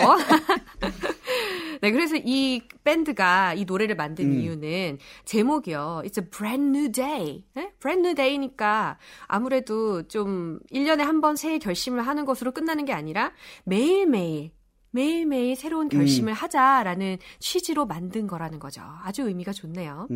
네, 1.82 1.90
그래서 1.92 2.16
이 2.16 2.62
밴드가 2.84 3.56
이 3.56 3.66
노래를 3.66 3.96
만든 3.96 4.40
이유는 4.40 5.00
제목이요. 5.26 6.04
It's 6.06 6.22
a 6.22 6.30
brand 6.30 6.78
new 6.78 6.92
day. 6.92 7.44
네? 7.56 7.72
brand 7.80 8.06
new 8.08 8.14
day니까 8.14 9.00
아무래도 9.26 10.04
좀 10.08 10.60
1년에 10.72 11.00
한 11.00 11.22
번 11.22 11.36
새해 11.36 11.58
결심을 11.58 12.06
하는 12.06 12.26
것으로 12.26 12.52
끝나는 12.52 12.86
게 12.86 12.94
아니라 12.94 13.32
매일매일 13.64 14.52
매일매일 14.92 15.56
새로운 15.56 15.90
결심을 15.90 16.34
하자라는 16.34 17.18
취지로 17.40 17.86
만든 17.86 18.28
거라는 18.28 18.60
거죠. 18.60 18.82
아주 19.04 19.24
의미가 19.24 19.54
좋네요. 19.54 20.08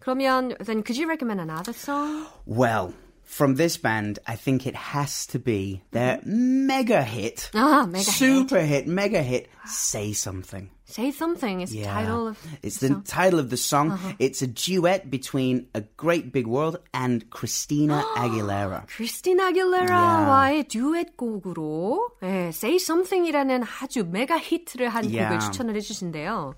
그러면 0.00 0.54
then 0.64 0.82
could 0.84 0.98
you 1.00 1.06
recommend 1.08 1.40
another 1.40 1.72
song? 1.74 2.26
well, 2.46 2.92
from 3.24 3.56
this 3.56 3.76
band, 3.76 4.18
I 4.26 4.36
think 4.36 4.66
it 4.66 4.74
has 4.94 5.26
to 5.28 5.38
be 5.38 5.82
their 5.92 6.20
mega 6.24 7.02
hit, 7.02 7.50
아, 7.52 7.86
mega 7.86 7.98
hit. 8.10 8.18
super 8.18 8.60
hit, 8.60 8.86
mega 8.88 9.22
hit, 9.22 9.48
Say 9.66 10.12
Something. 10.12 10.70
Say 10.87 11.11
something 11.11 11.61
is 11.61 11.71
the 11.71 11.83
title 11.85 12.27
of 12.27 12.37
it's 12.61 12.79
the 12.79 12.89
the 12.89 12.93
song. 12.95 13.03
title 13.07 13.39
of 13.39 13.49
the 13.49 13.57
song. 13.57 13.97
It's 14.19 14.41
a 14.43 14.47
duet 14.47 15.09
between 15.09 15.67
A 15.73 15.81
Great 15.95 16.33
Big 16.33 16.45
World 16.45 16.77
and 16.93 17.23
Christina 17.31 18.03
Aguilera. 18.17 18.85
크리스티나 18.87 19.47
아길레라와의 19.47 20.67
듀엣 20.67 21.15
곡으로 21.15 22.09
예, 22.21 22.47
Say 22.49 22.75
Something이라는 22.75 23.63
아주 23.63 24.03
메가 24.05 24.37
히트를 24.37 24.89
한 24.89 25.03
곡을 25.03 25.13
Yeah. 25.15 25.39
추천을 25.39 25.75
해주신대요. 25.77 26.53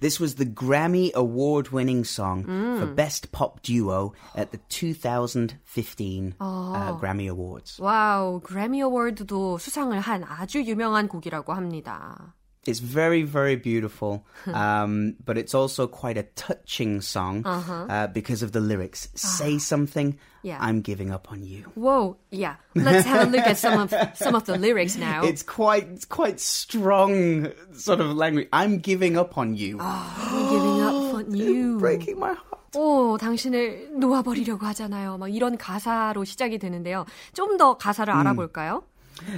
This 0.00 0.20
was 0.20 0.34
the 0.36 0.44
Grammy 0.44 1.10
award 1.16 1.72
winning 1.72 2.04
song 2.04 2.44
for 2.44 2.86
Best 2.86 3.32
Pop 3.32 3.62
Duo 3.62 4.12
at 4.36 4.50
the 4.52 4.60
2015 4.68 6.34
uh, 6.40 6.96
Grammy 7.00 7.28
Awards. 7.28 7.80
와우, 7.80 8.40
그래미 8.40 8.82
어워드도 8.82 9.58
수상을 9.58 9.98
한 9.98 10.24
아주 10.24 10.62
유명한 10.62 11.08
곡이라고 11.08 11.52
합니다. 11.54 12.34
It's 12.66 12.78
very, 12.78 13.22
very 13.22 13.56
beautiful, 13.56 14.26
um, 14.52 15.16
but 15.24 15.38
it's 15.38 15.54
also 15.54 15.86
quite 15.88 16.18
a 16.18 16.24
touching 16.36 17.00
song 17.00 17.40
uh 17.46 18.06
because 18.12 18.42
of 18.42 18.52
the 18.52 18.60
lyrics. 18.60 19.08
Say 19.16 19.56
something, 19.56 20.18
Yeah. 20.42 20.58
I'm 20.60 20.82
giving 20.82 21.10
up 21.10 21.32
on 21.32 21.42
you. 21.42 21.64
Whoa, 21.74 22.16
yeah. 22.30 22.56
Let's 22.74 23.06
have 23.08 23.28
a 23.28 23.30
look 23.32 23.46
at 23.48 23.56
some 23.56 23.80
of 23.80 23.88
some 24.14 24.34
of 24.36 24.44
the 24.44 24.58
lyrics 24.58 24.96
now. 24.96 25.24
It's 25.24 25.42
quite, 25.42 25.88
it's 25.88 26.04
quite 26.04 26.38
strong 26.38 27.48
sort 27.72 28.00
of 28.00 28.12
language. 28.16 28.48
I'm 28.52 28.78
giving 28.80 29.16
up 29.16 29.36
on 29.38 29.56
you. 29.56 29.78
I'm 29.80 30.48
giving 30.52 30.80
up 30.84 31.14
on 31.16 31.34
you. 31.34 31.78
Breaking 31.78 32.18
my 32.20 32.34
heart. 32.36 32.76
오, 32.76 33.16
당신을 33.18 33.98
놓아버리려고 33.98 34.64
하잖아요. 34.66 35.16
막 35.18 35.28
이런 35.34 35.56
가사로 35.56 36.24
시작이 36.24 36.58
되는데요. 36.58 37.04
좀 37.32 37.56
더 37.58 37.76
가사를 37.76 38.12
알아볼까요? 38.12 38.82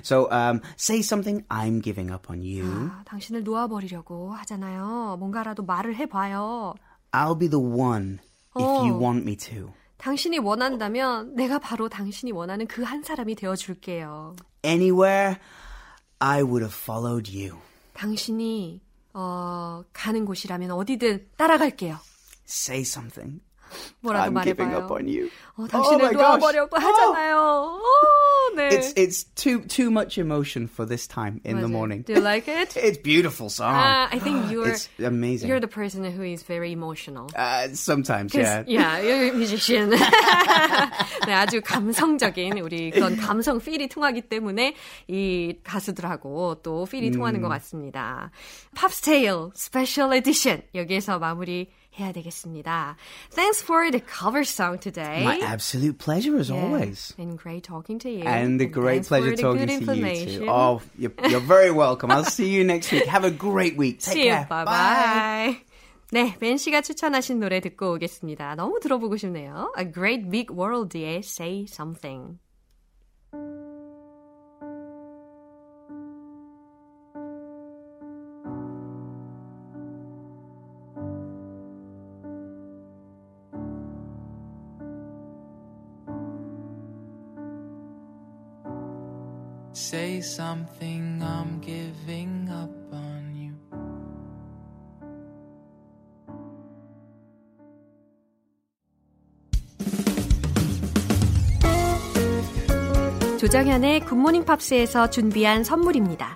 So, 0.03 0.27
um, 0.31 0.61
say 0.77 0.99
something, 1.01 1.45
I'm 1.49 1.81
giving 1.81 2.11
up 2.11 2.29
on 2.31 2.41
you. 2.41 2.65
아, 2.91 3.03
당신을 3.05 3.43
놓아버리려고 3.43 4.33
하잖아요. 4.33 5.17
뭔가라도 5.19 5.63
말을 5.63 5.95
해봐요. 5.95 6.73
I'll 7.11 7.37
be 7.37 7.47
the 7.49 7.63
one 7.63 8.19
if 8.55 8.65
you 8.67 8.95
어. 8.95 8.99
want 8.99 9.21
me 9.23 9.35
to. 9.37 9.71
당신이 9.97 10.39
원한다면 10.39 11.35
내가 11.35 11.59
바로 11.59 11.89
당신이 11.89 12.31
원하는 12.31 12.67
그 12.67 12.83
한 12.83 13.03
사람이 13.03 13.35
되어줄게요. 13.35 14.35
Anywhere, 14.65 15.37
I 16.19 16.41
would 16.43 16.63
have 16.63 16.73
followed 16.75 17.31
you. 17.35 17.57
당신이 17.93 18.81
어, 19.13 19.83
가는 19.93 20.25
곳이라면 20.25 20.71
어디든 20.71 21.29
따라갈게요. 21.37 21.97
Say 22.47 22.81
something. 22.81 23.41
뭐라도 23.99 24.31
I'm 24.31 24.43
giving 24.43 24.71
말해봐요. 24.71 24.85
up 24.85 24.93
on 24.93 25.05
you. 25.07 25.27
어, 25.57 25.63
Oh 25.63 25.67
당신을 25.71 26.09
gosh. 26.11 26.17
놓아버려고 26.23 26.77
하잖아요. 26.77 27.37
어, 27.37 27.79
네. 28.56 28.68
It's 28.70 28.92
it's 28.96 29.24
too 29.34 29.60
too 29.66 29.90
much 29.90 30.18
emotion 30.18 30.68
for 30.68 30.84
this 30.86 31.06
time 31.06 31.40
in 31.44 31.56
the 31.60 31.66
맞아요. 31.68 31.72
morning. 31.72 32.02
Do 32.06 32.12
you 32.14 32.20
like 32.20 32.48
it? 32.48 32.76
It's 32.76 32.98
beautiful 32.98 33.48
song. 33.48 33.74
Uh, 33.74 34.08
I 34.12 34.18
think 34.18 34.50
you're 34.50 34.68
it's 34.68 34.88
amazing. 34.98 35.48
you're 35.48 35.60
the 35.60 35.68
person 35.68 36.04
who 36.04 36.22
is 36.22 36.42
very 36.42 36.72
emotional. 36.72 37.30
uh, 37.34 37.68
sometimes, 37.72 38.32
'Cause, 38.32 38.44
yeah. 38.44 38.64
yeah, 38.66 38.98
you're 39.00 39.32
a 39.32 39.36
musician. 39.36 39.90
네, 41.26 41.32
아주 41.32 41.60
감성적인 41.62 42.58
우리 42.58 42.90
그런 42.90 43.16
감성 43.16 43.58
필이 43.58 43.88
통하기 43.88 44.22
때문에 44.28 44.74
이 45.08 45.54
가수들하고 45.64 46.60
또 46.62 46.84
필이 46.84 47.10
통하는 47.12 47.40
것 47.40 47.48
같습니다. 47.48 48.30
Pop's 48.74 49.02
Tale 49.02 49.50
Special 49.56 50.12
Edition 50.14 50.62
여기에서 50.74 51.18
마무리 51.18 51.70
해야 51.98 52.10
되겠습니다. 52.12 52.96
Thanks 53.34 53.62
for 53.62 53.90
the 53.90 54.00
cover 54.00 54.44
song 54.44 54.78
today. 54.80 55.22
My 55.24 55.40
absolute 55.42 55.98
pleasure 55.98 56.38
as 56.38 56.48
Yeah, 56.48 56.64
always. 56.64 57.12
And 57.18 57.36
great 57.36 57.64
talking 57.64 57.98
to 58.00 58.08
you. 58.10 58.24
And 58.24 58.60
a 58.62 58.66
great 58.66 59.04
thanks 59.04 59.08
for 59.08 59.18
pleasure 59.20 59.36
the 59.36 59.42
talking 59.42 59.66
good 59.66 59.68
to 59.68 59.74
you 59.74 59.80
information. 59.80 60.40
too. 60.40 60.48
Oh, 60.48 60.80
you're, 60.96 61.12
you're 61.28 61.40
very 61.44 61.70
welcome. 61.70 62.10
I'll 62.10 62.24
see 62.24 62.48
you 62.48 62.64
next 62.64 62.90
week. 62.92 63.04
Have 63.06 63.24
a 63.24 63.30
great 63.30 63.76
week. 63.76 64.00
Take 64.00 64.14
See 64.14 64.24
you. 64.24 64.32
care. 64.32 64.46
Bye 64.48 64.64
bye. 64.64 65.56
네, 66.12 66.36
벤 66.38 66.56
씨가 66.58 66.82
추천하신 66.82 67.40
노래 67.40 67.60
듣고 67.60 67.92
오겠습니다. 67.94 68.54
너무 68.56 68.80
들어보고 68.80 69.16
싶네요. 69.16 69.72
A 69.78 69.84
Great 69.90 70.30
Big 70.30 70.48
World의 70.52 71.20
Say 71.24 71.64
Something. 71.68 72.38
Say 89.77 90.17
something, 90.17 91.21
I'm 91.21 91.61
giving 91.61 92.49
up 92.49 92.71
on 92.91 93.35
you. 93.35 93.53
조정현의 103.37 103.99
굿모닝 103.99 104.45
팝스에서 104.45 105.11
준비한 105.11 105.63
선물입니다. 105.63 106.33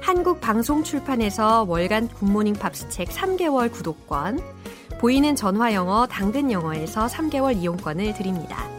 한국 0.00 0.40
방송 0.40 0.84
출판에서 0.84 1.64
월간 1.64 2.06
굿모닝 2.10 2.54
팝스 2.54 2.90
책 2.90 3.08
3개월 3.08 3.72
구독권, 3.72 4.38
보이는 5.00 5.34
전화 5.34 5.74
영어 5.74 6.06
당근 6.06 6.52
영어에서 6.52 7.06
3개월 7.06 7.56
이용권을 7.56 8.14
드립니다. 8.14 8.77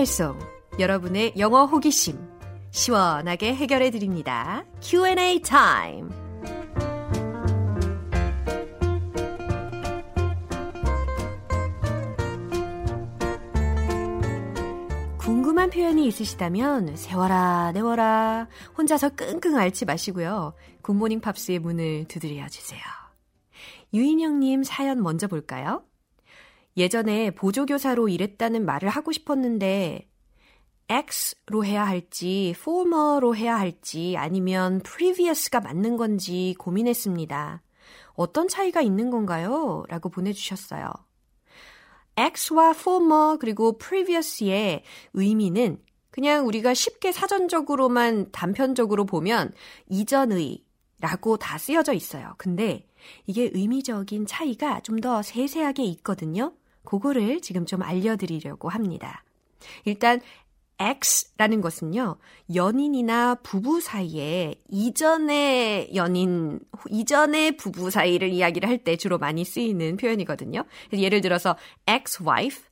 알쏭달쏭 0.00 0.38
여러분의 0.78 1.34
영어 1.38 1.66
호기심 1.66 2.18
시원하게 2.70 3.54
해결해 3.54 3.90
드립니다. 3.90 4.64
Q&A 4.80 5.42
time. 5.42 6.08
궁금한 15.18 15.70
표현이 15.70 16.06
있으시다면 16.06 16.96
세워라 16.96 17.72
내워라 17.72 18.48
혼자서 18.78 19.10
끙끙 19.10 19.56
앓지 19.56 19.84
마시고요. 19.84 20.54
굿모닝 20.82 21.20
팝스의 21.20 21.58
문을 21.58 22.06
두드려 22.08 22.48
주세요. 22.48 22.80
유인영님 23.92 24.62
사연 24.62 25.02
먼저 25.02 25.26
볼까요? 25.26 25.82
예전에 26.76 27.30
보조교사로 27.32 28.08
일했다는 28.08 28.64
말을 28.64 28.88
하고 28.88 29.12
싶었는데 29.12 30.08
X로 30.88 31.64
해야 31.64 31.84
할지 31.86 32.54
former로 32.56 33.36
해야 33.36 33.58
할지 33.58 34.16
아니면 34.16 34.80
previous가 34.80 35.60
맞는 35.60 35.96
건지 35.96 36.54
고민했습니다. 36.58 37.62
어떤 38.14 38.48
차이가 38.48 38.80
있는 38.80 39.10
건가요? 39.10 39.84
라고 39.88 40.08
보내주셨어요. 40.08 40.90
X와 42.16 42.70
former 42.70 43.38
그리고 43.38 43.78
previous의 43.78 44.82
의미는 45.14 45.82
그냥 46.10 46.46
우리가 46.46 46.74
쉽게 46.74 47.12
사전적으로만 47.12 48.32
단편적으로 48.32 49.06
보면 49.06 49.52
이전의 49.88 50.64
라고 51.00 51.36
다 51.36 51.56
쓰여져 51.56 51.92
있어요. 51.94 52.34
근데 52.36 52.86
이게 53.26 53.50
의미적인 53.54 54.26
차이가 54.26 54.80
좀 54.80 55.00
더 55.00 55.22
세세하게 55.22 55.84
있거든요. 55.84 56.52
그거를 56.84 57.40
지금 57.40 57.66
좀 57.66 57.82
알려드리려고 57.82 58.68
합니다. 58.68 59.24
일단 59.84 60.20
X라는 60.78 61.60
것은요, 61.60 62.16
연인이나 62.54 63.34
부부 63.36 63.82
사이에 63.82 64.54
이전의 64.70 65.94
연인, 65.94 66.58
이전의 66.88 67.58
부부 67.58 67.90
사이를 67.90 68.30
이야기를 68.30 68.66
할 68.66 68.78
때 68.78 68.96
주로 68.96 69.18
많이 69.18 69.44
쓰이는 69.44 69.98
표현이거든요. 69.98 70.64
그래서 70.88 71.02
예를 71.02 71.20
들어서 71.20 71.56
ex-wife, 71.86 72.62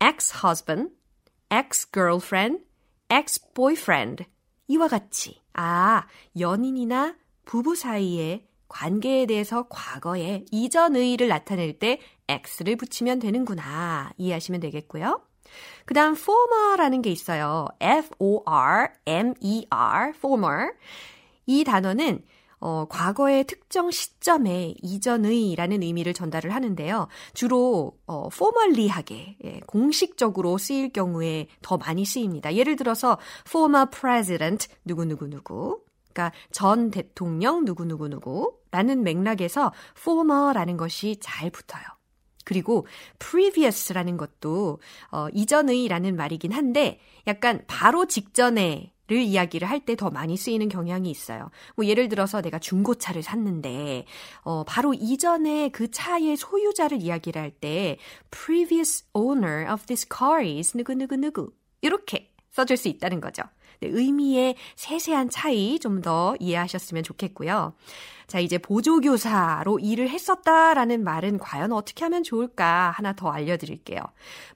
ex-husband, 0.00 0.90
ex-girlfriend, 1.50 2.64
ex-boyfriend. 3.08 4.24
이와 4.66 4.88
같이, 4.88 5.40
아, 5.52 6.06
연인이나 6.36 7.14
부부 7.44 7.76
사이의 7.76 8.48
관계에 8.74 9.24
대해서 9.26 9.66
과거에 9.70 10.44
이전의를 10.50 11.28
나타낼 11.28 11.78
때 11.78 12.00
X를 12.28 12.74
붙이면 12.74 13.20
되는구나. 13.20 14.10
이해하시면 14.18 14.60
되겠고요. 14.60 15.22
그 15.84 15.94
다음 15.94 16.14
former라는 16.14 17.00
게 17.00 17.10
있어요. 17.10 17.68
F-O-R-M-E-R, 17.80 18.92
former. 20.16 20.72
이 21.46 21.62
단어는 21.62 22.24
어, 22.58 22.86
과거의 22.88 23.44
특정 23.44 23.92
시점에 23.92 24.74
이전의라는 24.82 25.82
의미를 25.82 26.12
전달을 26.12 26.52
하는데요. 26.52 27.06
주로 27.32 27.96
어, 28.06 28.28
formally하게 28.32 29.36
예, 29.44 29.60
공식적으로 29.68 30.58
쓰일 30.58 30.92
경우에 30.92 31.46
더 31.62 31.76
많이 31.76 32.04
쓰입니다. 32.04 32.54
예를 32.54 32.74
들어서 32.74 33.18
former 33.46 33.88
president 33.90 34.66
누구누구누구 34.84 35.83
그러니까 36.14 36.32
전 36.52 36.90
대통령 36.90 37.64
누구누구누구라는 37.64 39.02
맥락에서 39.02 39.72
former라는 39.98 40.76
것이 40.76 41.16
잘 41.20 41.50
붙어요. 41.50 41.82
그리고 42.44 42.86
previous라는 43.18 44.16
것도 44.16 44.78
어, 45.10 45.28
이전의라는 45.32 46.14
말이긴 46.16 46.52
한데 46.52 47.00
약간 47.26 47.64
바로 47.66 48.06
직전에 48.06 48.92
를 49.06 49.18
이야기를 49.18 49.68
할 49.68 49.80
때 49.84 49.96
더 49.96 50.08
많이 50.08 50.34
쓰이는 50.38 50.66
경향이 50.70 51.10
있어요. 51.10 51.50
뭐 51.76 51.84
예를 51.84 52.08
들어서 52.08 52.40
내가 52.40 52.58
중고차를 52.58 53.22
샀는데 53.22 54.06
어 54.44 54.64
바로 54.64 54.94
이전에 54.94 55.68
그 55.68 55.90
차의 55.90 56.38
소유자를 56.38 57.02
이야기를 57.02 57.42
할 57.42 57.50
때 57.50 57.98
previous 58.30 59.04
owner 59.14 59.70
of 59.70 59.84
this 59.84 60.08
car 60.08 60.42
is 60.42 60.74
누구누구누구 60.74 61.52
이렇게 61.82 62.32
써줄 62.52 62.78
수 62.78 62.88
있다는 62.88 63.20
거죠. 63.20 63.42
네, 63.80 63.88
의미의 63.88 64.56
세세한 64.76 65.30
차이 65.30 65.78
좀 65.78 66.02
더 66.02 66.36
이해하셨으면 66.38 67.02
좋겠고요. 67.02 67.74
자, 68.26 68.38
이제 68.38 68.58
보조교사로 68.58 69.78
일을 69.78 70.08
했었다라는 70.10 71.02
말은 71.04 71.38
과연 71.38 71.72
어떻게 71.72 72.04
하면 72.04 72.22
좋을까 72.22 72.90
하나 72.90 73.14
더 73.14 73.30
알려드릴게요. 73.30 74.00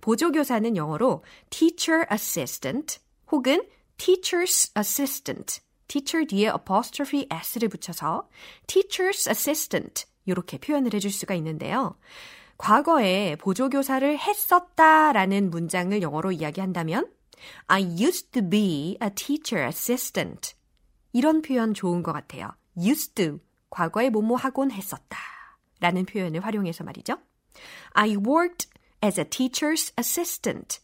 보조교사는 0.01 0.77
영어로 0.77 1.25
teacher 1.51 2.07
assistant 2.13 2.99
혹은 3.31 3.63
teacher's 3.97 4.71
assistant. 4.77 5.61
teacher 5.87 6.27
뒤에 6.27 6.49
apostrophe 6.49 7.27
s를 7.31 7.69
붙여서 7.69 8.29
teacher's 8.67 9.29
assistant 9.29 10.05
이렇게 10.27 10.59
표현을 10.59 10.93
해줄 10.93 11.11
수가 11.11 11.35
있는데요. 11.35 11.97
과거에 12.59 13.37
보조교사를 13.37 14.19
했었다라는 14.19 15.51
문장을 15.51 16.03
영어로 16.03 16.33
이야기한다면 16.33 17.07
I 17.67 17.81
used 17.81 18.33
to 18.33 18.43
be 18.43 18.97
a 19.03 19.11
teacher 19.11 19.67
assistant. 19.67 20.55
이런 21.13 21.43
표현 21.43 21.75
좋은 21.75 22.03
것 22.03 22.13
같아요. 22.13 22.51
used 22.77 23.15
to. 23.15 23.41
과거에 23.71 24.11
뭐뭐 24.11 24.37
하곤 24.37 24.71
했었다. 24.71 25.19
라는 25.81 26.05
표현을 26.07 26.45
활용해서 26.45 26.85
말이죠. 26.85 27.19
I 27.93 28.17
worked 28.17 28.69
as 29.05 29.21
a 29.21 29.25
teacher's 29.27 29.93
assistant. 29.99 30.81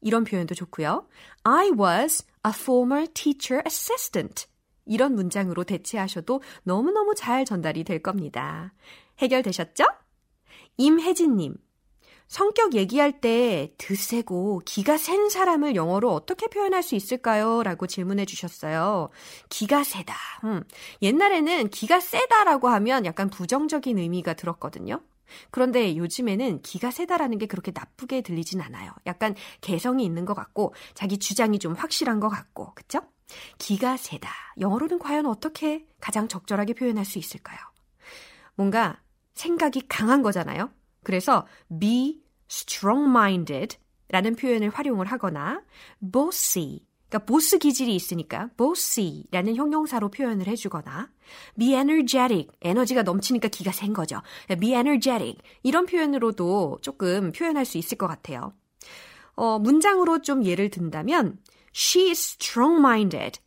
이런 0.00 0.24
표현도 0.24 0.54
좋고요. 0.54 1.08
I 1.42 1.70
was 1.70 2.24
a 2.46 2.52
former 2.54 3.06
teacher 3.12 3.62
assistant. 3.66 4.46
이런 4.86 5.14
문장으로 5.14 5.64
대체하셔도 5.64 6.42
너무너무 6.62 7.14
잘 7.14 7.44
전달이 7.44 7.84
될 7.84 8.02
겁니다. 8.02 8.72
해결되셨죠? 9.18 9.84
임혜진님. 10.76 11.56
성격 12.28 12.74
얘기할 12.74 13.20
때 13.20 13.72
드세고 13.78 14.60
기가 14.66 14.98
센 14.98 15.30
사람을 15.30 15.74
영어로 15.74 16.12
어떻게 16.12 16.46
표현할 16.46 16.82
수 16.82 16.94
있을까요? 16.94 17.62
라고 17.62 17.86
질문해 17.86 18.26
주셨어요. 18.26 19.08
기가 19.48 19.82
세다. 19.82 20.14
음, 20.44 20.62
옛날에는 21.00 21.70
기가 21.70 22.00
세다라고 22.00 22.68
하면 22.68 23.06
약간 23.06 23.30
부정적인 23.30 23.98
의미가 23.98 24.34
들었거든요. 24.34 25.00
그런데 25.50 25.96
요즘에는 25.96 26.62
기가 26.62 26.90
세다라는 26.90 27.38
게 27.38 27.46
그렇게 27.46 27.72
나쁘게 27.74 28.20
들리진 28.20 28.60
않아요. 28.60 28.92
약간 29.06 29.34
개성이 29.62 30.04
있는 30.04 30.26
것 30.26 30.34
같고 30.34 30.74
자기 30.94 31.18
주장이 31.18 31.58
좀 31.58 31.72
확실한 31.72 32.20
것 32.20 32.28
같고 32.28 32.74
그쵸? 32.74 33.00
기가 33.56 33.96
세다. 33.96 34.30
영어로는 34.60 34.98
과연 34.98 35.26
어떻게 35.26 35.86
가장 36.00 36.28
적절하게 36.28 36.74
표현할 36.74 37.04
수 37.06 37.18
있을까요? 37.18 37.58
뭔가 38.54 39.00
생각이 39.34 39.86
강한 39.88 40.22
거잖아요. 40.22 40.70
그래서 41.08 41.46
be 41.80 42.20
strong-minded 42.50 43.78
라는 44.10 44.36
표현을 44.36 44.68
활용을 44.68 45.06
하거나 45.06 45.62
bossy 46.12 46.80
그러니까 47.08 47.24
보스 47.24 47.56
기질이 47.56 47.96
있으니까 47.96 48.50
bossy라는 48.58 49.56
형용사로 49.56 50.10
표현을 50.10 50.46
해주거나 50.48 51.10
be 51.58 51.72
energetic 51.72 52.48
에너지가 52.60 53.04
넘치니까 53.04 53.48
기가 53.48 53.72
센 53.72 53.94
거죠. 53.94 54.20
be 54.60 54.72
energetic 54.74 55.38
이런 55.62 55.86
표현으로도 55.86 56.80
조금 56.82 57.32
표현할 57.32 57.64
수 57.64 57.78
있을 57.78 57.96
것 57.96 58.06
같아요. 58.06 58.52
어, 59.34 59.58
문장으로 59.58 60.20
좀 60.20 60.44
예를 60.44 60.68
든다면 60.68 61.38
she 61.74 62.10
is 62.10 62.36
strong-minded 62.36 63.40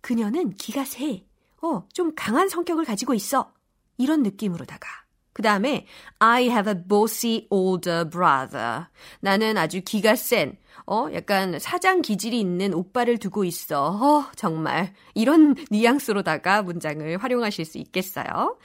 그녀는 0.00 0.54
기가 0.54 0.86
세. 0.86 1.26
어, 1.60 1.86
좀 1.92 2.12
강한 2.16 2.48
성격을 2.48 2.86
가지고 2.86 3.12
있어. 3.12 3.52
이런 3.98 4.22
느낌으로다가 4.22 5.05
그 5.36 5.42
다음에 5.42 5.84
I 6.18 6.44
have 6.44 6.72
a 6.72 6.82
bossy 6.88 7.46
older 7.50 8.08
brother. 8.08 8.86
나는 9.20 9.58
아주 9.58 9.82
기가 9.84 10.16
센 10.16 10.56
어, 10.86 11.08
약간 11.12 11.58
사장 11.58 12.00
기질이 12.00 12.40
있는 12.40 12.72
오빠를 12.72 13.18
두고 13.18 13.44
있어. 13.44 13.90
어, 13.90 14.30
정말. 14.34 14.94
이런 15.14 15.54
뉘앙스로다가 15.70 16.62
문장을 16.62 17.18
활용하실 17.18 17.66
수 17.66 17.76
있겠어요. 17.76 18.56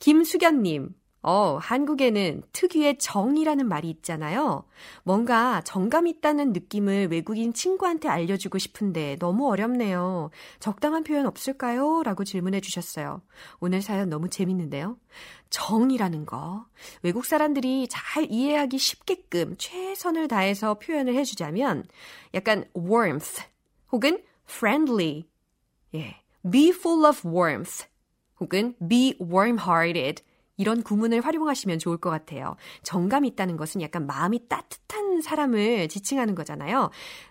김수견님, 0.00 0.90
어, 1.22 1.56
한국에는 1.60 2.42
특유의 2.52 2.98
정이라는 2.98 3.68
말이 3.68 3.88
있잖아요. 3.90 4.64
뭔가 5.04 5.60
정감 5.62 6.08
있다는 6.08 6.52
느낌을 6.52 7.08
외국인 7.12 7.52
친구한테 7.52 8.08
알려주고 8.08 8.58
싶은데 8.58 9.16
너무 9.20 9.48
어렵네요. 9.48 10.30
적당한 10.58 11.04
표현 11.04 11.26
없을까요? 11.26 12.02
라고 12.02 12.24
질문해 12.24 12.60
주셨어요. 12.60 13.22
오늘 13.60 13.82
사연 13.82 14.08
너무 14.08 14.28
재밌는데요. 14.28 14.98
정이라는 15.50 16.26
거. 16.26 16.66
외국 17.02 17.24
사람들이 17.24 17.86
잘 17.88 18.26
이해하기 18.28 18.78
쉽게끔 18.78 19.54
최선을 19.58 20.26
다해서 20.26 20.74
표현을 20.74 21.14
해주자면 21.14 21.84
약간 22.34 22.64
warmth 22.76 23.44
혹은 23.92 24.22
friendly. 24.48 25.28
예. 25.94 26.16
be 26.50 26.70
full 26.70 27.06
of 27.06 27.28
warmth 27.28 27.86
혹은 28.40 28.74
be 28.88 29.14
warm-hearted. 29.20 30.22
이런 30.62 30.82
구문을 30.82 31.20
활용하시면 31.20 31.78
좋을 31.78 31.98
것 31.98 32.08
같아요. 32.08 32.56
정감 32.84 33.24
있다는 33.26 33.56
것은 33.56 33.82
약간 33.82 34.06
마음이 34.06 34.48
따뜻한 34.48 35.20
사람을 35.20 35.88
지칭하는 35.88 36.34
거잖아요. 36.34 36.90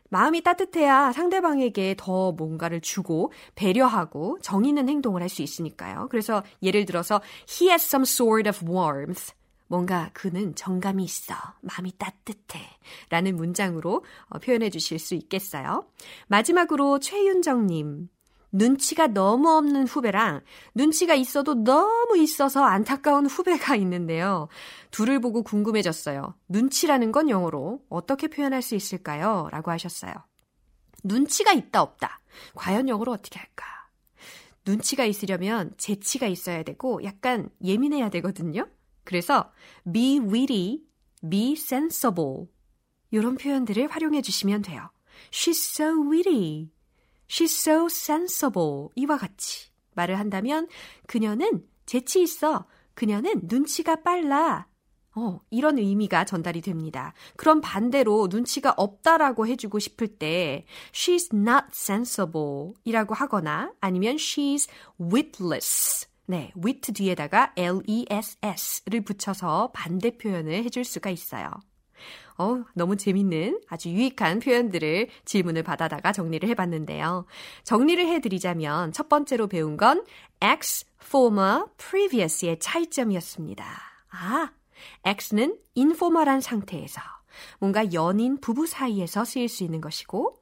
마음이 0.10 0.44
따뜻해야 0.44 1.14
상대방에게 1.14 1.96
더 1.98 2.34
뭔가를 2.34 2.82
주고 2.82 3.32
배려하고 3.56 4.38
정 4.42 4.66
있는 4.66 4.90
행동을 4.90 5.22
할 5.22 5.32
수 5.32 5.42
있으니까요. 5.42 6.08
그래서 6.12 6.44
예를 6.62 6.86
들어서 6.86 7.22
he 7.50 7.70
has 7.70 7.86
some 7.86 8.04
sort 8.04 8.50
of 8.50 8.70
warmth. 8.70 9.34
뭔가 9.68 10.10
그는 10.12 10.54
정감이 10.54 11.02
있어. 11.06 11.34
마음이 11.62 11.94
따뜻해. 11.98 12.60
라는 13.10 13.38
문장으로 13.38 14.04
표현해 14.44 14.70
주실 14.70 15.00
수 15.00 15.16
있겠어요. 15.16 15.86
마지막으로 16.28 17.00
최윤정님. 17.00 18.10
눈치가 18.52 19.08
너무 19.08 19.50
없는 19.50 19.88
후배랑 19.88 20.42
눈치가 20.76 21.16
있어도 21.16 21.64
너무 21.64 22.18
있어서 22.18 22.64
안타까운 22.64 23.26
후배가 23.26 23.76
있는데요. 23.78 24.50
둘을 24.92 25.20
보고 25.20 25.42
궁금해졌어요. 25.44 26.36
눈치라는 26.50 27.12
건 27.12 27.30
영어로 27.30 27.84
어떻게 27.90 28.28
표현할 28.28 28.62
수 28.62 28.76
있을까요? 28.76 29.48
라고 29.52 29.72
하셨어요. 29.72 30.14
눈치가 31.04 31.54
있다 31.54 31.82
없다. 31.82 32.22
과연 32.56 32.90
영어로 32.90 33.12
어떻게 33.12 33.40
할까? 33.40 33.66
눈치가 34.66 35.06
있으려면 35.06 35.74
재치가 35.78 36.28
있어야 36.28 36.64
되고 36.64 37.04
약간 37.04 37.50
예민해야 37.64 38.10
되거든요. 38.10 38.68
그래서 39.04 39.52
be 39.92 40.20
witty, 40.20 40.84
be 41.28 41.54
sensible 41.54 42.46
이런 43.10 43.36
표현들을 43.36 43.88
활용해 43.90 44.22
주시면 44.22 44.62
돼요. 44.62 44.90
She's 45.32 45.82
so 45.82 46.10
witty. 46.10 46.70
She's 47.32 47.58
so 47.58 47.86
sensible. 47.86 48.90
이와 48.96 49.18
같이 49.18 49.70
말을 49.94 50.20
한다면 50.20 50.68
그녀는 51.08 51.66
재치 51.86 52.22
있어. 52.22 52.66
그녀는 52.94 53.40
눈치가 53.44 53.96
빨라. 53.96 54.68
어, 55.16 55.40
이런 55.50 55.78
의미가 55.78 56.26
전달이 56.26 56.60
됩니다. 56.60 57.14
그럼 57.38 57.62
반대로 57.62 58.28
눈치가 58.30 58.74
없다라고 58.76 59.48
해주고 59.48 59.80
싶을 59.80 60.08
때 60.18 60.66
she's 60.92 61.34
not 61.34 61.68
sensible 61.72 62.74
이라고 62.84 63.14
하거나 63.14 63.74
아니면 63.80 64.18
she's 64.18 64.70
witless. 65.00 66.08
네, 66.28 66.52
wit 66.62 66.92
뒤에다가 66.92 67.54
L-E-S-S를 67.56 69.02
붙여서 69.06 69.72
반대 69.74 70.18
표현을 70.18 70.64
해줄 70.66 70.84
수가 70.84 71.10
있어요. 71.10 71.50
어, 72.42 72.66
너무 72.74 72.98
재밌는 72.98 73.62
아주 73.68 73.90
유익한 73.90 74.40
표현들을 74.40 75.10
질문을 75.26 75.62
받아다가 75.62 76.12
정리를 76.12 76.50
해봤는데요. 76.50 77.26
정리를 77.64 78.04
해드리자면 78.08 78.94
첫 78.94 79.10
번째로 79.10 79.46
배운 79.46 79.78
건 79.78 80.04
X, 80.42 80.86
former, 81.04 81.66
previous의 81.78 82.58
차이점이었습니다. 82.60 83.64
아, 84.10 84.52
X는 85.06 85.56
informal한 85.78 86.42
상태에서 86.42 87.00
뭔가 87.60 87.94
연인, 87.94 88.40
부부 88.40 88.66
사이에서 88.66 89.24
쓰일 89.24 89.48
수 89.48 89.64
있는 89.64 89.80
것이고 89.80 90.36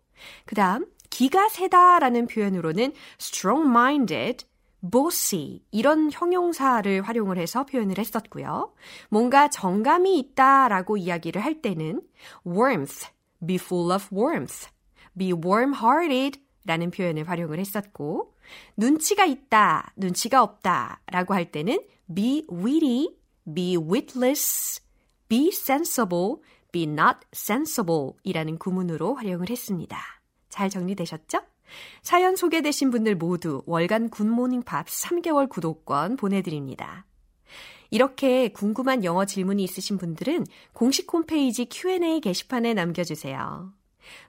그 0.46 0.56
다음 0.56 0.86
기가 1.10 1.50
세다라는 1.50 2.28
표현으로는 2.28 2.94
strong-minded, 3.20 4.46
bossy 4.82 5.62
이런 5.72 6.10
형용사를 6.12 7.02
활용을 7.02 7.38
해서 7.38 7.65
표현을 7.65 7.98
했었고요. 7.98 8.74
뭔가 9.10 9.50
정감이 9.50 10.18
있다라고 10.20 10.98
이야기를 10.98 11.44
할 11.44 11.62
때는 11.62 12.02
warmth, 12.46 13.08
be 13.46 13.56
full 13.56 13.94
of 13.94 14.08
warmth, 14.13 14.70
be 15.18 15.34
warm-hearted 15.34 16.39
라는 16.65 16.92
표현을 16.92 17.28
활용을 17.28 17.60
했었고 17.60 18.34
눈치가 18.78 19.26
있다, 19.26 19.94
눈치가 19.96 20.44
없다 20.44 21.02
라고 21.08 21.34
할 21.34 21.52
때는 21.52 21.80
be 22.13 22.46
witty, 22.52 23.15
be 23.54 23.78
witless, 23.78 24.82
be 25.28 25.48
sensible, 25.50 26.36
be 26.72 26.84
not 26.84 27.20
sensible 27.34 28.12
이라는 28.24 28.58
구문으로 28.58 29.15
활용을 29.15 29.50
했습니다. 29.50 30.18
잘 30.50 30.70
정리되셨죠? 30.70 31.40
사연 32.02 32.36
소개되신 32.36 32.92
분들 32.92 33.16
모두 33.16 33.62
월간 33.66 34.10
굿모닝 34.10 34.64
팝 34.64 34.88
3개월 34.88 35.48
구독권 35.48 36.18
보내드립니다. 36.18 37.06
이렇게 37.92 38.50
궁금한 38.50 39.04
영어 39.04 39.26
질문이 39.26 39.64
있으신 39.64 39.98
분들은 39.98 40.46
공식 40.74 41.12
홈페이지 41.12 41.66
Q&A 41.66 42.22
게시판에 42.22 42.74
남겨주세요. 42.74 43.74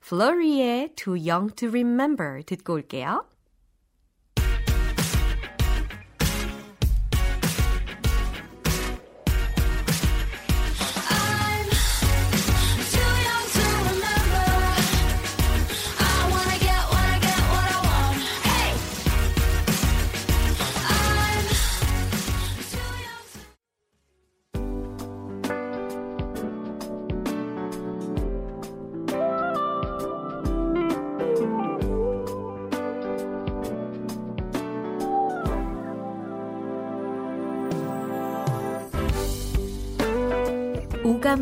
Flurry의 0.05 0.95
Too 0.95 1.29
Young 1.29 1.55
to 1.55 1.69
Remember 1.69 2.43
듣고 2.45 2.75
올게요. 2.75 3.30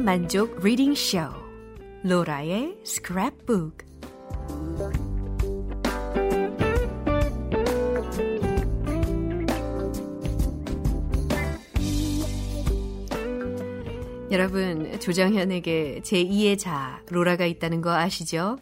만족 0.09 0.64
reading 0.64 0.94
show 0.94 1.18
로라의 2.03 2.79
스크랩북 2.83 3.73
여러분 14.31 14.99
조정현에게 14.99 16.01
제2의 16.03 16.59
자아 16.59 17.03
로라가 17.11 17.44
있다는 17.44 17.83
거 17.83 17.92
아시죠? 17.92 18.59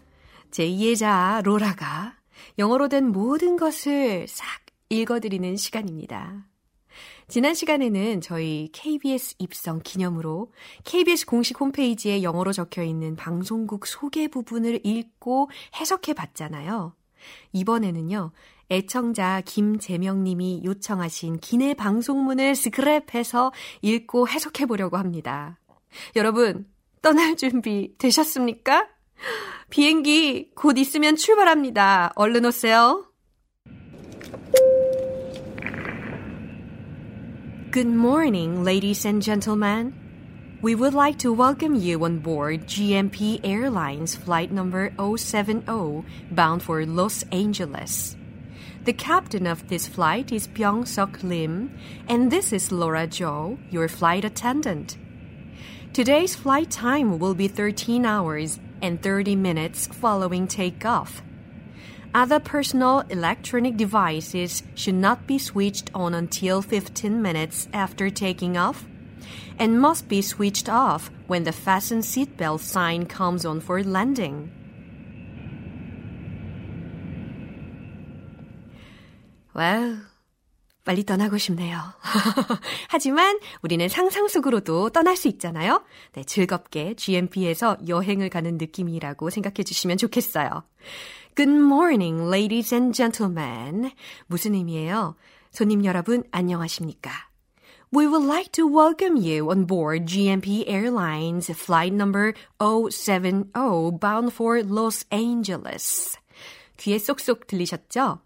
제2의 0.51 0.99
자아 0.99 1.43
로라가 1.45 2.17
영어로 2.59 2.89
된 2.89 3.13
모든 3.13 3.57
것을 3.57 4.27
싹 4.27 4.47
읽어드리는 4.89 5.55
시간입니다. 5.55 6.45
지난 7.29 7.55
시간에는 7.55 8.21
저희 8.21 8.69
KBS 8.73 9.37
입성 9.39 9.81
기념으로 9.83 10.53
KBS 10.85 11.27
공식 11.27 11.61
홈페이지에 11.61 12.23
영어로 12.23 12.53
적혀 12.53 12.83
있는 12.83 13.17
방송국 13.17 13.87
소개 13.87 14.29
부분을 14.29 14.81
읽고 14.85 15.51
해석해 15.79 16.15
봤잖아요. 16.15 16.95
이번에는요, 17.53 18.33
애청자 18.71 19.43
김재명 19.45 20.25
님이 20.25 20.63
요청하신 20.65 21.39
기내 21.39 21.75
방송문을 21.75 22.53
스크랩해서 22.53 23.53
읽고 23.83 24.29
해석해 24.29 24.67
보려고 24.67 24.97
합니다. 24.97 25.59
여러분, 26.15 26.67
떠날 27.03 27.37
준비 27.37 27.95
되셨습니까? 27.99 28.89
비행기 29.71 30.51
곧 30.55 30.79
있으면 30.79 31.17
출발합니다. 31.17 32.13
얼른 32.17 32.45
오세요. 32.45 33.07
Good 37.77 37.89
morning, 37.89 38.65
ladies 38.65 39.05
and 39.05 39.21
gentlemen. 39.21 39.93
We 40.63 40.75
would 40.75 40.95
like 40.95 41.19
to 41.19 41.31
welcome 41.31 41.75
you 41.75 42.03
on 42.07 42.21
board 42.21 42.63
GMP 42.63 43.39
Airlines 43.45 44.15
flight 44.17 44.51
number 44.51 44.95
070 44.97 46.03
bound 46.31 46.63
for 46.63 46.87
Los 46.87 47.23
Angeles. 47.25 48.17
The 48.85 48.95
captain 48.95 49.47
of 49.47 49.69
this 49.69 49.87
flight 49.87 50.33
is 50.33 50.49
Byung 50.49 50.89
Suk 50.89 51.23
Lim, 51.23 51.79
and 52.09 52.33
this 52.33 52.51
is 52.51 52.73
Laura 52.73 53.07
Jo, 53.07 53.59
your 53.69 53.89
flight 53.89 54.25
attendant. 54.25 54.97
Today's 55.93 56.35
flight 56.35 56.71
time 56.71 57.19
will 57.19 57.35
be 57.35 57.47
13 57.47 58.07
hours 58.07 58.59
and 58.81 59.03
30 59.03 59.37
minutes 59.37 59.87
following 59.87 60.49
takeoff. 60.49 61.21
Other 62.17 62.41
personal 62.41 63.01
electronic 63.11 63.77
devices 63.77 64.63
should 64.75 64.95
not 64.95 65.27
be 65.27 65.39
switched 65.39 65.91
on 65.95 66.15
until 66.15 66.63
15 66.63 67.21
minutes 67.21 67.69
after 67.75 68.09
taking 68.09 68.57
off 68.57 68.87
and 69.59 69.79
must 69.79 70.09
be 70.09 70.23
switched 70.23 70.67
off 70.67 71.11
when 71.27 71.45
the 71.45 71.53
fasten 71.53 71.99
seatbelt 71.99 72.61
sign 72.61 73.05
comes 73.05 73.45
on 73.45 73.61
for 73.61 73.85
landing. 73.85 74.51
와우, 79.55 80.01
빨리 80.87 81.05
떠나고 81.05 81.37
싶네요. 81.37 81.79
하지만 82.89 83.39
우리는 83.61 83.87
상상 83.89 84.29
속으로도 84.29 84.91
떠날 84.91 85.17
수 85.17 85.29
있잖아요. 85.29 85.85
네, 86.13 86.25
즐겁게 86.25 86.95
GMP에서 86.95 87.77
여행을 87.87 88.31
가는 88.31 88.57
느낌이라고 88.57 89.29
생각해 89.29 89.65
주시면 89.65 89.99
좋겠어요. 89.99 90.63
Good 91.35 91.53
morning, 91.53 92.29
ladies 92.29 92.73
and 92.73 92.97
gentlemen. 92.97 93.91
무슨 94.29 94.55
의미예요? 94.55 95.17
손님 95.51 95.85
여러분, 95.85 96.23
안녕하십니까? 96.31 97.11
We 97.93 98.07
would 98.07 98.27
like 98.27 98.53
to 98.53 98.67
welcome 98.67 99.17
you 99.17 99.49
on 99.51 99.67
board 99.67 100.07
GMP 100.07 100.65
Airlines 100.67 101.51
flight 101.51 101.95
number 101.95 102.33
070 102.59 103.53
bound 103.53 104.33
for 104.33 104.63
Los 104.63 105.05
Angeles. 105.13 106.17
귀에 106.79 106.99
쏙쏙 106.99 107.47
들리셨죠? 107.47 108.21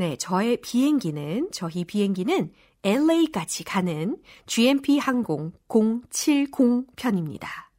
네, 0.00 0.16
저의 0.16 0.56
비행기는, 0.62 1.50
저희 1.52 1.84
비행기는 1.84 2.54
LA까지 2.82 3.64
가는 3.64 4.16
GMP 4.46 4.96
항공 4.96 5.52
070 5.68 6.86
편입니다. 6.96 7.70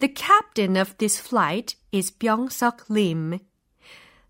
The 0.00 0.12
captain 0.14 0.76
of 0.76 0.98
this 0.98 1.18
flight 1.18 1.78
is 1.94 2.12
Byung-seok 2.14 2.90
Lim. 2.90 3.38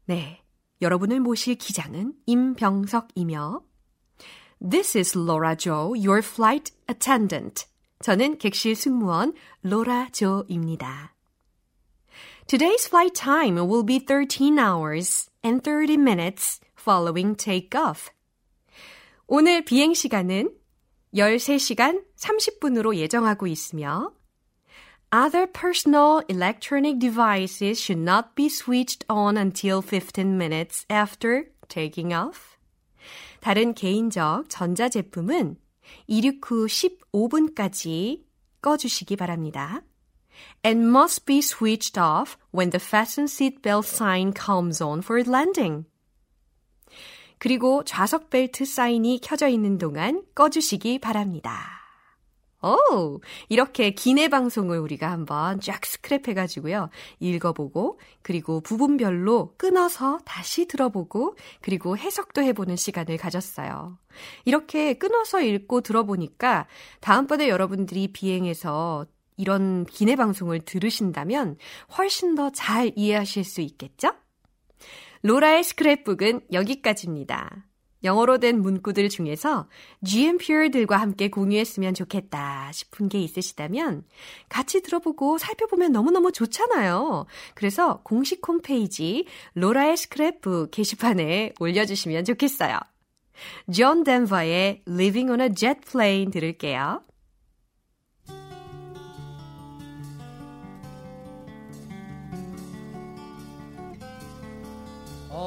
네, 0.04 0.44
여러분을 0.80 1.18
모실 1.18 1.56
기장은 1.56 2.12
임병석이며 2.26 3.60
This 4.60 4.98
is 4.98 5.18
Laura 5.18 5.56
Jo, 5.56 5.94
your 5.96 6.20
flight 6.20 6.72
attendant. 6.88 7.66
저는 8.02 8.38
객실 8.38 8.76
승무원 8.76 9.34
로라 9.62 10.10
조입니다. 10.12 11.16
Today's 12.46 12.86
flight 12.86 13.20
time 13.20 13.58
will 13.58 13.84
be 13.84 13.98
13 13.98 14.60
hours 14.60 15.28
and 15.44 15.60
30 15.60 16.00
minutes 16.00 16.60
following 16.88 17.36
takeoff. 17.36 18.10
오늘 19.26 19.62
비행 19.62 19.92
시간은 19.92 20.50
13시간 21.14 22.02
30분으로 22.16 22.96
예정하고 22.96 23.46
있으며 23.46 24.14
Other 25.12 25.46
personal 25.52 26.22
electronic 26.30 26.98
devices 26.98 27.78
should 27.78 28.00
not 28.00 28.34
be 28.34 28.46
switched 28.46 29.04
on 29.10 29.36
until 29.36 29.82
15 29.82 30.38
minutes 30.38 30.86
after 30.88 31.50
taking 31.68 32.14
off. 32.14 32.56
다른 33.40 33.74
개인적 33.74 34.48
전자제품은 34.48 35.56
이륙 36.06 36.50
후 36.50 36.66
15분까지 36.66 38.24
꺼주시기 38.62 39.16
바랍니다. 39.16 39.82
And 40.64 40.88
must 40.88 41.26
be 41.26 41.40
switched 41.40 42.00
off 42.00 42.38
when 42.50 42.70
the 42.70 42.80
fasten 42.80 43.26
seatbelt 43.26 43.84
sign 43.84 44.32
comes 44.32 44.80
on 44.80 45.00
for 45.00 45.22
landing. 45.22 45.84
그리고 47.38 47.84
좌석 47.84 48.30
벨트 48.30 48.64
사인이 48.64 49.20
켜져 49.22 49.48
있는 49.48 49.78
동안 49.78 50.22
꺼주시기 50.34 50.98
바랍니다. 50.98 51.78
오, 52.60 53.20
이렇게 53.48 53.92
기내 53.92 54.26
방송을 54.26 54.80
우리가 54.80 55.12
한번 55.12 55.60
쫙 55.60 55.80
스크랩 55.82 56.26
해가지고요. 56.26 56.90
읽어보고, 57.20 58.00
그리고 58.22 58.60
부분별로 58.60 59.54
끊어서 59.56 60.18
다시 60.24 60.66
들어보고, 60.66 61.36
그리고 61.60 61.96
해석도 61.96 62.42
해보는 62.42 62.74
시간을 62.74 63.16
가졌어요. 63.16 63.98
이렇게 64.44 64.94
끊어서 64.94 65.40
읽고 65.40 65.82
들어보니까 65.82 66.66
다음번에 67.00 67.48
여러분들이 67.48 68.08
비행해서 68.12 69.06
이런 69.36 69.86
기내 69.86 70.16
방송을 70.16 70.62
들으신다면 70.62 71.58
훨씬 71.96 72.34
더 72.34 72.50
잘 72.50 72.90
이해하실 72.96 73.44
수 73.44 73.60
있겠죠? 73.60 74.10
로라의 75.22 75.62
스크랩북은 75.62 76.52
여기까지입니다. 76.52 77.68
영어로 78.04 78.38
된 78.38 78.62
문구들 78.62 79.08
중에서 79.08 79.68
GMP들과 80.04 80.96
함께 80.96 81.28
공유했으면 81.28 81.94
좋겠다 81.94 82.70
싶은 82.72 83.08
게 83.08 83.20
있으시다면 83.20 84.04
같이 84.48 84.82
들어보고 84.82 85.38
살펴보면 85.38 85.92
너무너무 85.92 86.30
좋잖아요. 86.30 87.26
그래서 87.54 88.00
공식 88.04 88.46
홈페이지 88.46 89.26
로라의 89.54 89.96
스크랩북 89.96 90.70
게시판에 90.70 91.54
올려주시면 91.58 92.24
좋겠어요. 92.24 92.78
존 93.72 94.04
덴버의 94.04 94.82
Leaving 94.88 95.30
on 95.30 95.40
a 95.40 95.54
Jet 95.54 95.80
Plane 95.90 96.30
들을게요. 96.30 97.02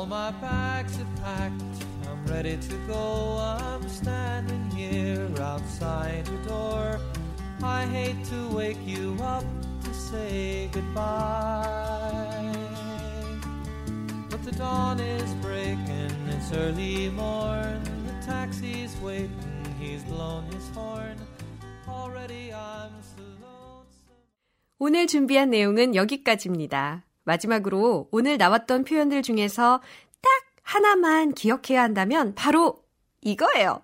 All 0.01 0.07
my 0.07 0.31
bags 0.33 0.99
are 1.01 1.23
packed 1.23 1.87
ready 2.29 2.57
to 2.57 2.77
go. 2.87 3.39
I'm 3.39 3.89
standing 3.89 4.71
here 4.71 5.29
outside 5.41 6.27
your 6.29 6.43
door. 6.45 7.01
I 7.63 7.87
hate 7.87 8.23
to 8.27 8.49
wake 8.49 8.85
you 8.85 9.17
up 9.23 9.45
to 9.85 9.95
say 9.95 10.69
goodbye. 10.73 12.53
But 14.31 14.43
the 14.45 14.53
dawn 14.53 15.01
is 15.01 15.33
breaking, 15.35 16.13
it's 16.29 16.53
early 16.53 17.09
morn. 17.11 17.83
The 18.07 18.27
taxi's 18.27 18.95
waiting, 19.01 19.31
he's 19.81 20.03
blown 20.05 20.45
his 20.53 20.69
horn. 20.75 21.17
Already 21.89 22.53
I'm 22.53 22.93
so 23.03 23.23
lonesome. 23.41 24.17
오늘 24.79 25.07
준비한 25.07 25.51
내용은 25.51 25.95
여기까지입니다. 25.95 27.05
마지막으로 27.24 28.10
오늘 28.12 28.38
나왔던 28.38 28.84
표현들 28.84 29.22
중에서 29.22 29.82
딱 30.22 30.32
하나만 30.64 31.34
기억해야 31.34 31.82
한다면 31.84 32.34
바로 32.36 32.84
이거예요. 33.22 33.84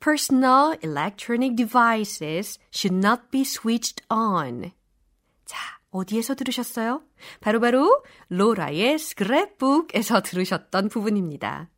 Personal 0.00 0.76
electronic 0.84 1.56
devices 1.56 2.58
should 2.70 2.94
not 2.94 3.22
be 3.30 3.40
switched 3.40 4.04
on. 4.10 4.72
자, 5.46 5.58
어디에서 5.90 6.34
들으셨어요? 6.34 7.02
바로바로 7.40 8.02
로라의 8.28 8.96
스크랩북에서 8.96 10.22
들으셨던 10.22 10.90
부분입니다. 10.90 11.70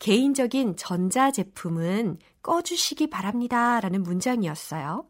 개인적인 0.00 0.76
전자제품은 0.76 2.18
꺼주시기 2.42 3.08
바랍니다. 3.10 3.78
라는 3.80 4.02
문장이었어요. 4.02 5.06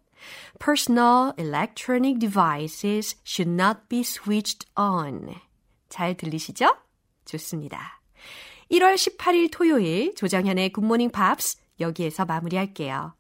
Personal 0.59 1.33
electronic 1.39 2.19
devices 2.19 3.17
should 3.25 3.51
not 3.51 3.89
be 3.89 4.01
switched 4.01 4.69
on. 4.77 5.35
잘 5.89 6.17
들리시죠? 6.17 6.77
좋습니다. 7.25 8.01
1월 8.71 8.95
18일 8.95 9.51
토요일 9.51 10.15
조정현의 10.15 10.73
굿모닝 10.73 11.11
팝스 11.11 11.59
여기에서 11.81 12.25
마무리할게요. 12.25 13.15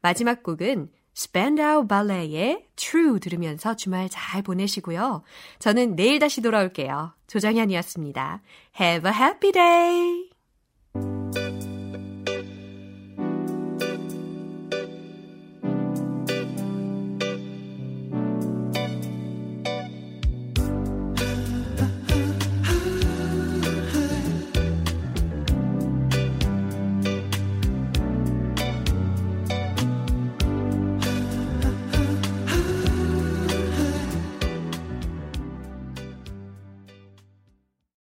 마지막 0.00 0.42
곡은 0.42 0.90
Spandau 1.16 1.86
Ballet의 1.86 2.66
True 2.76 3.18
들으면서 3.18 3.74
주말 3.74 4.08
잘 4.10 4.42
보내시고요. 4.42 5.22
저는 5.58 5.96
내일 5.96 6.18
다시 6.18 6.42
돌아올게요. 6.42 7.14
조정현이었습니다. 7.26 8.42
Have 8.78 9.10
a 9.10 9.16
happy 9.16 9.52
day! 9.52 11.25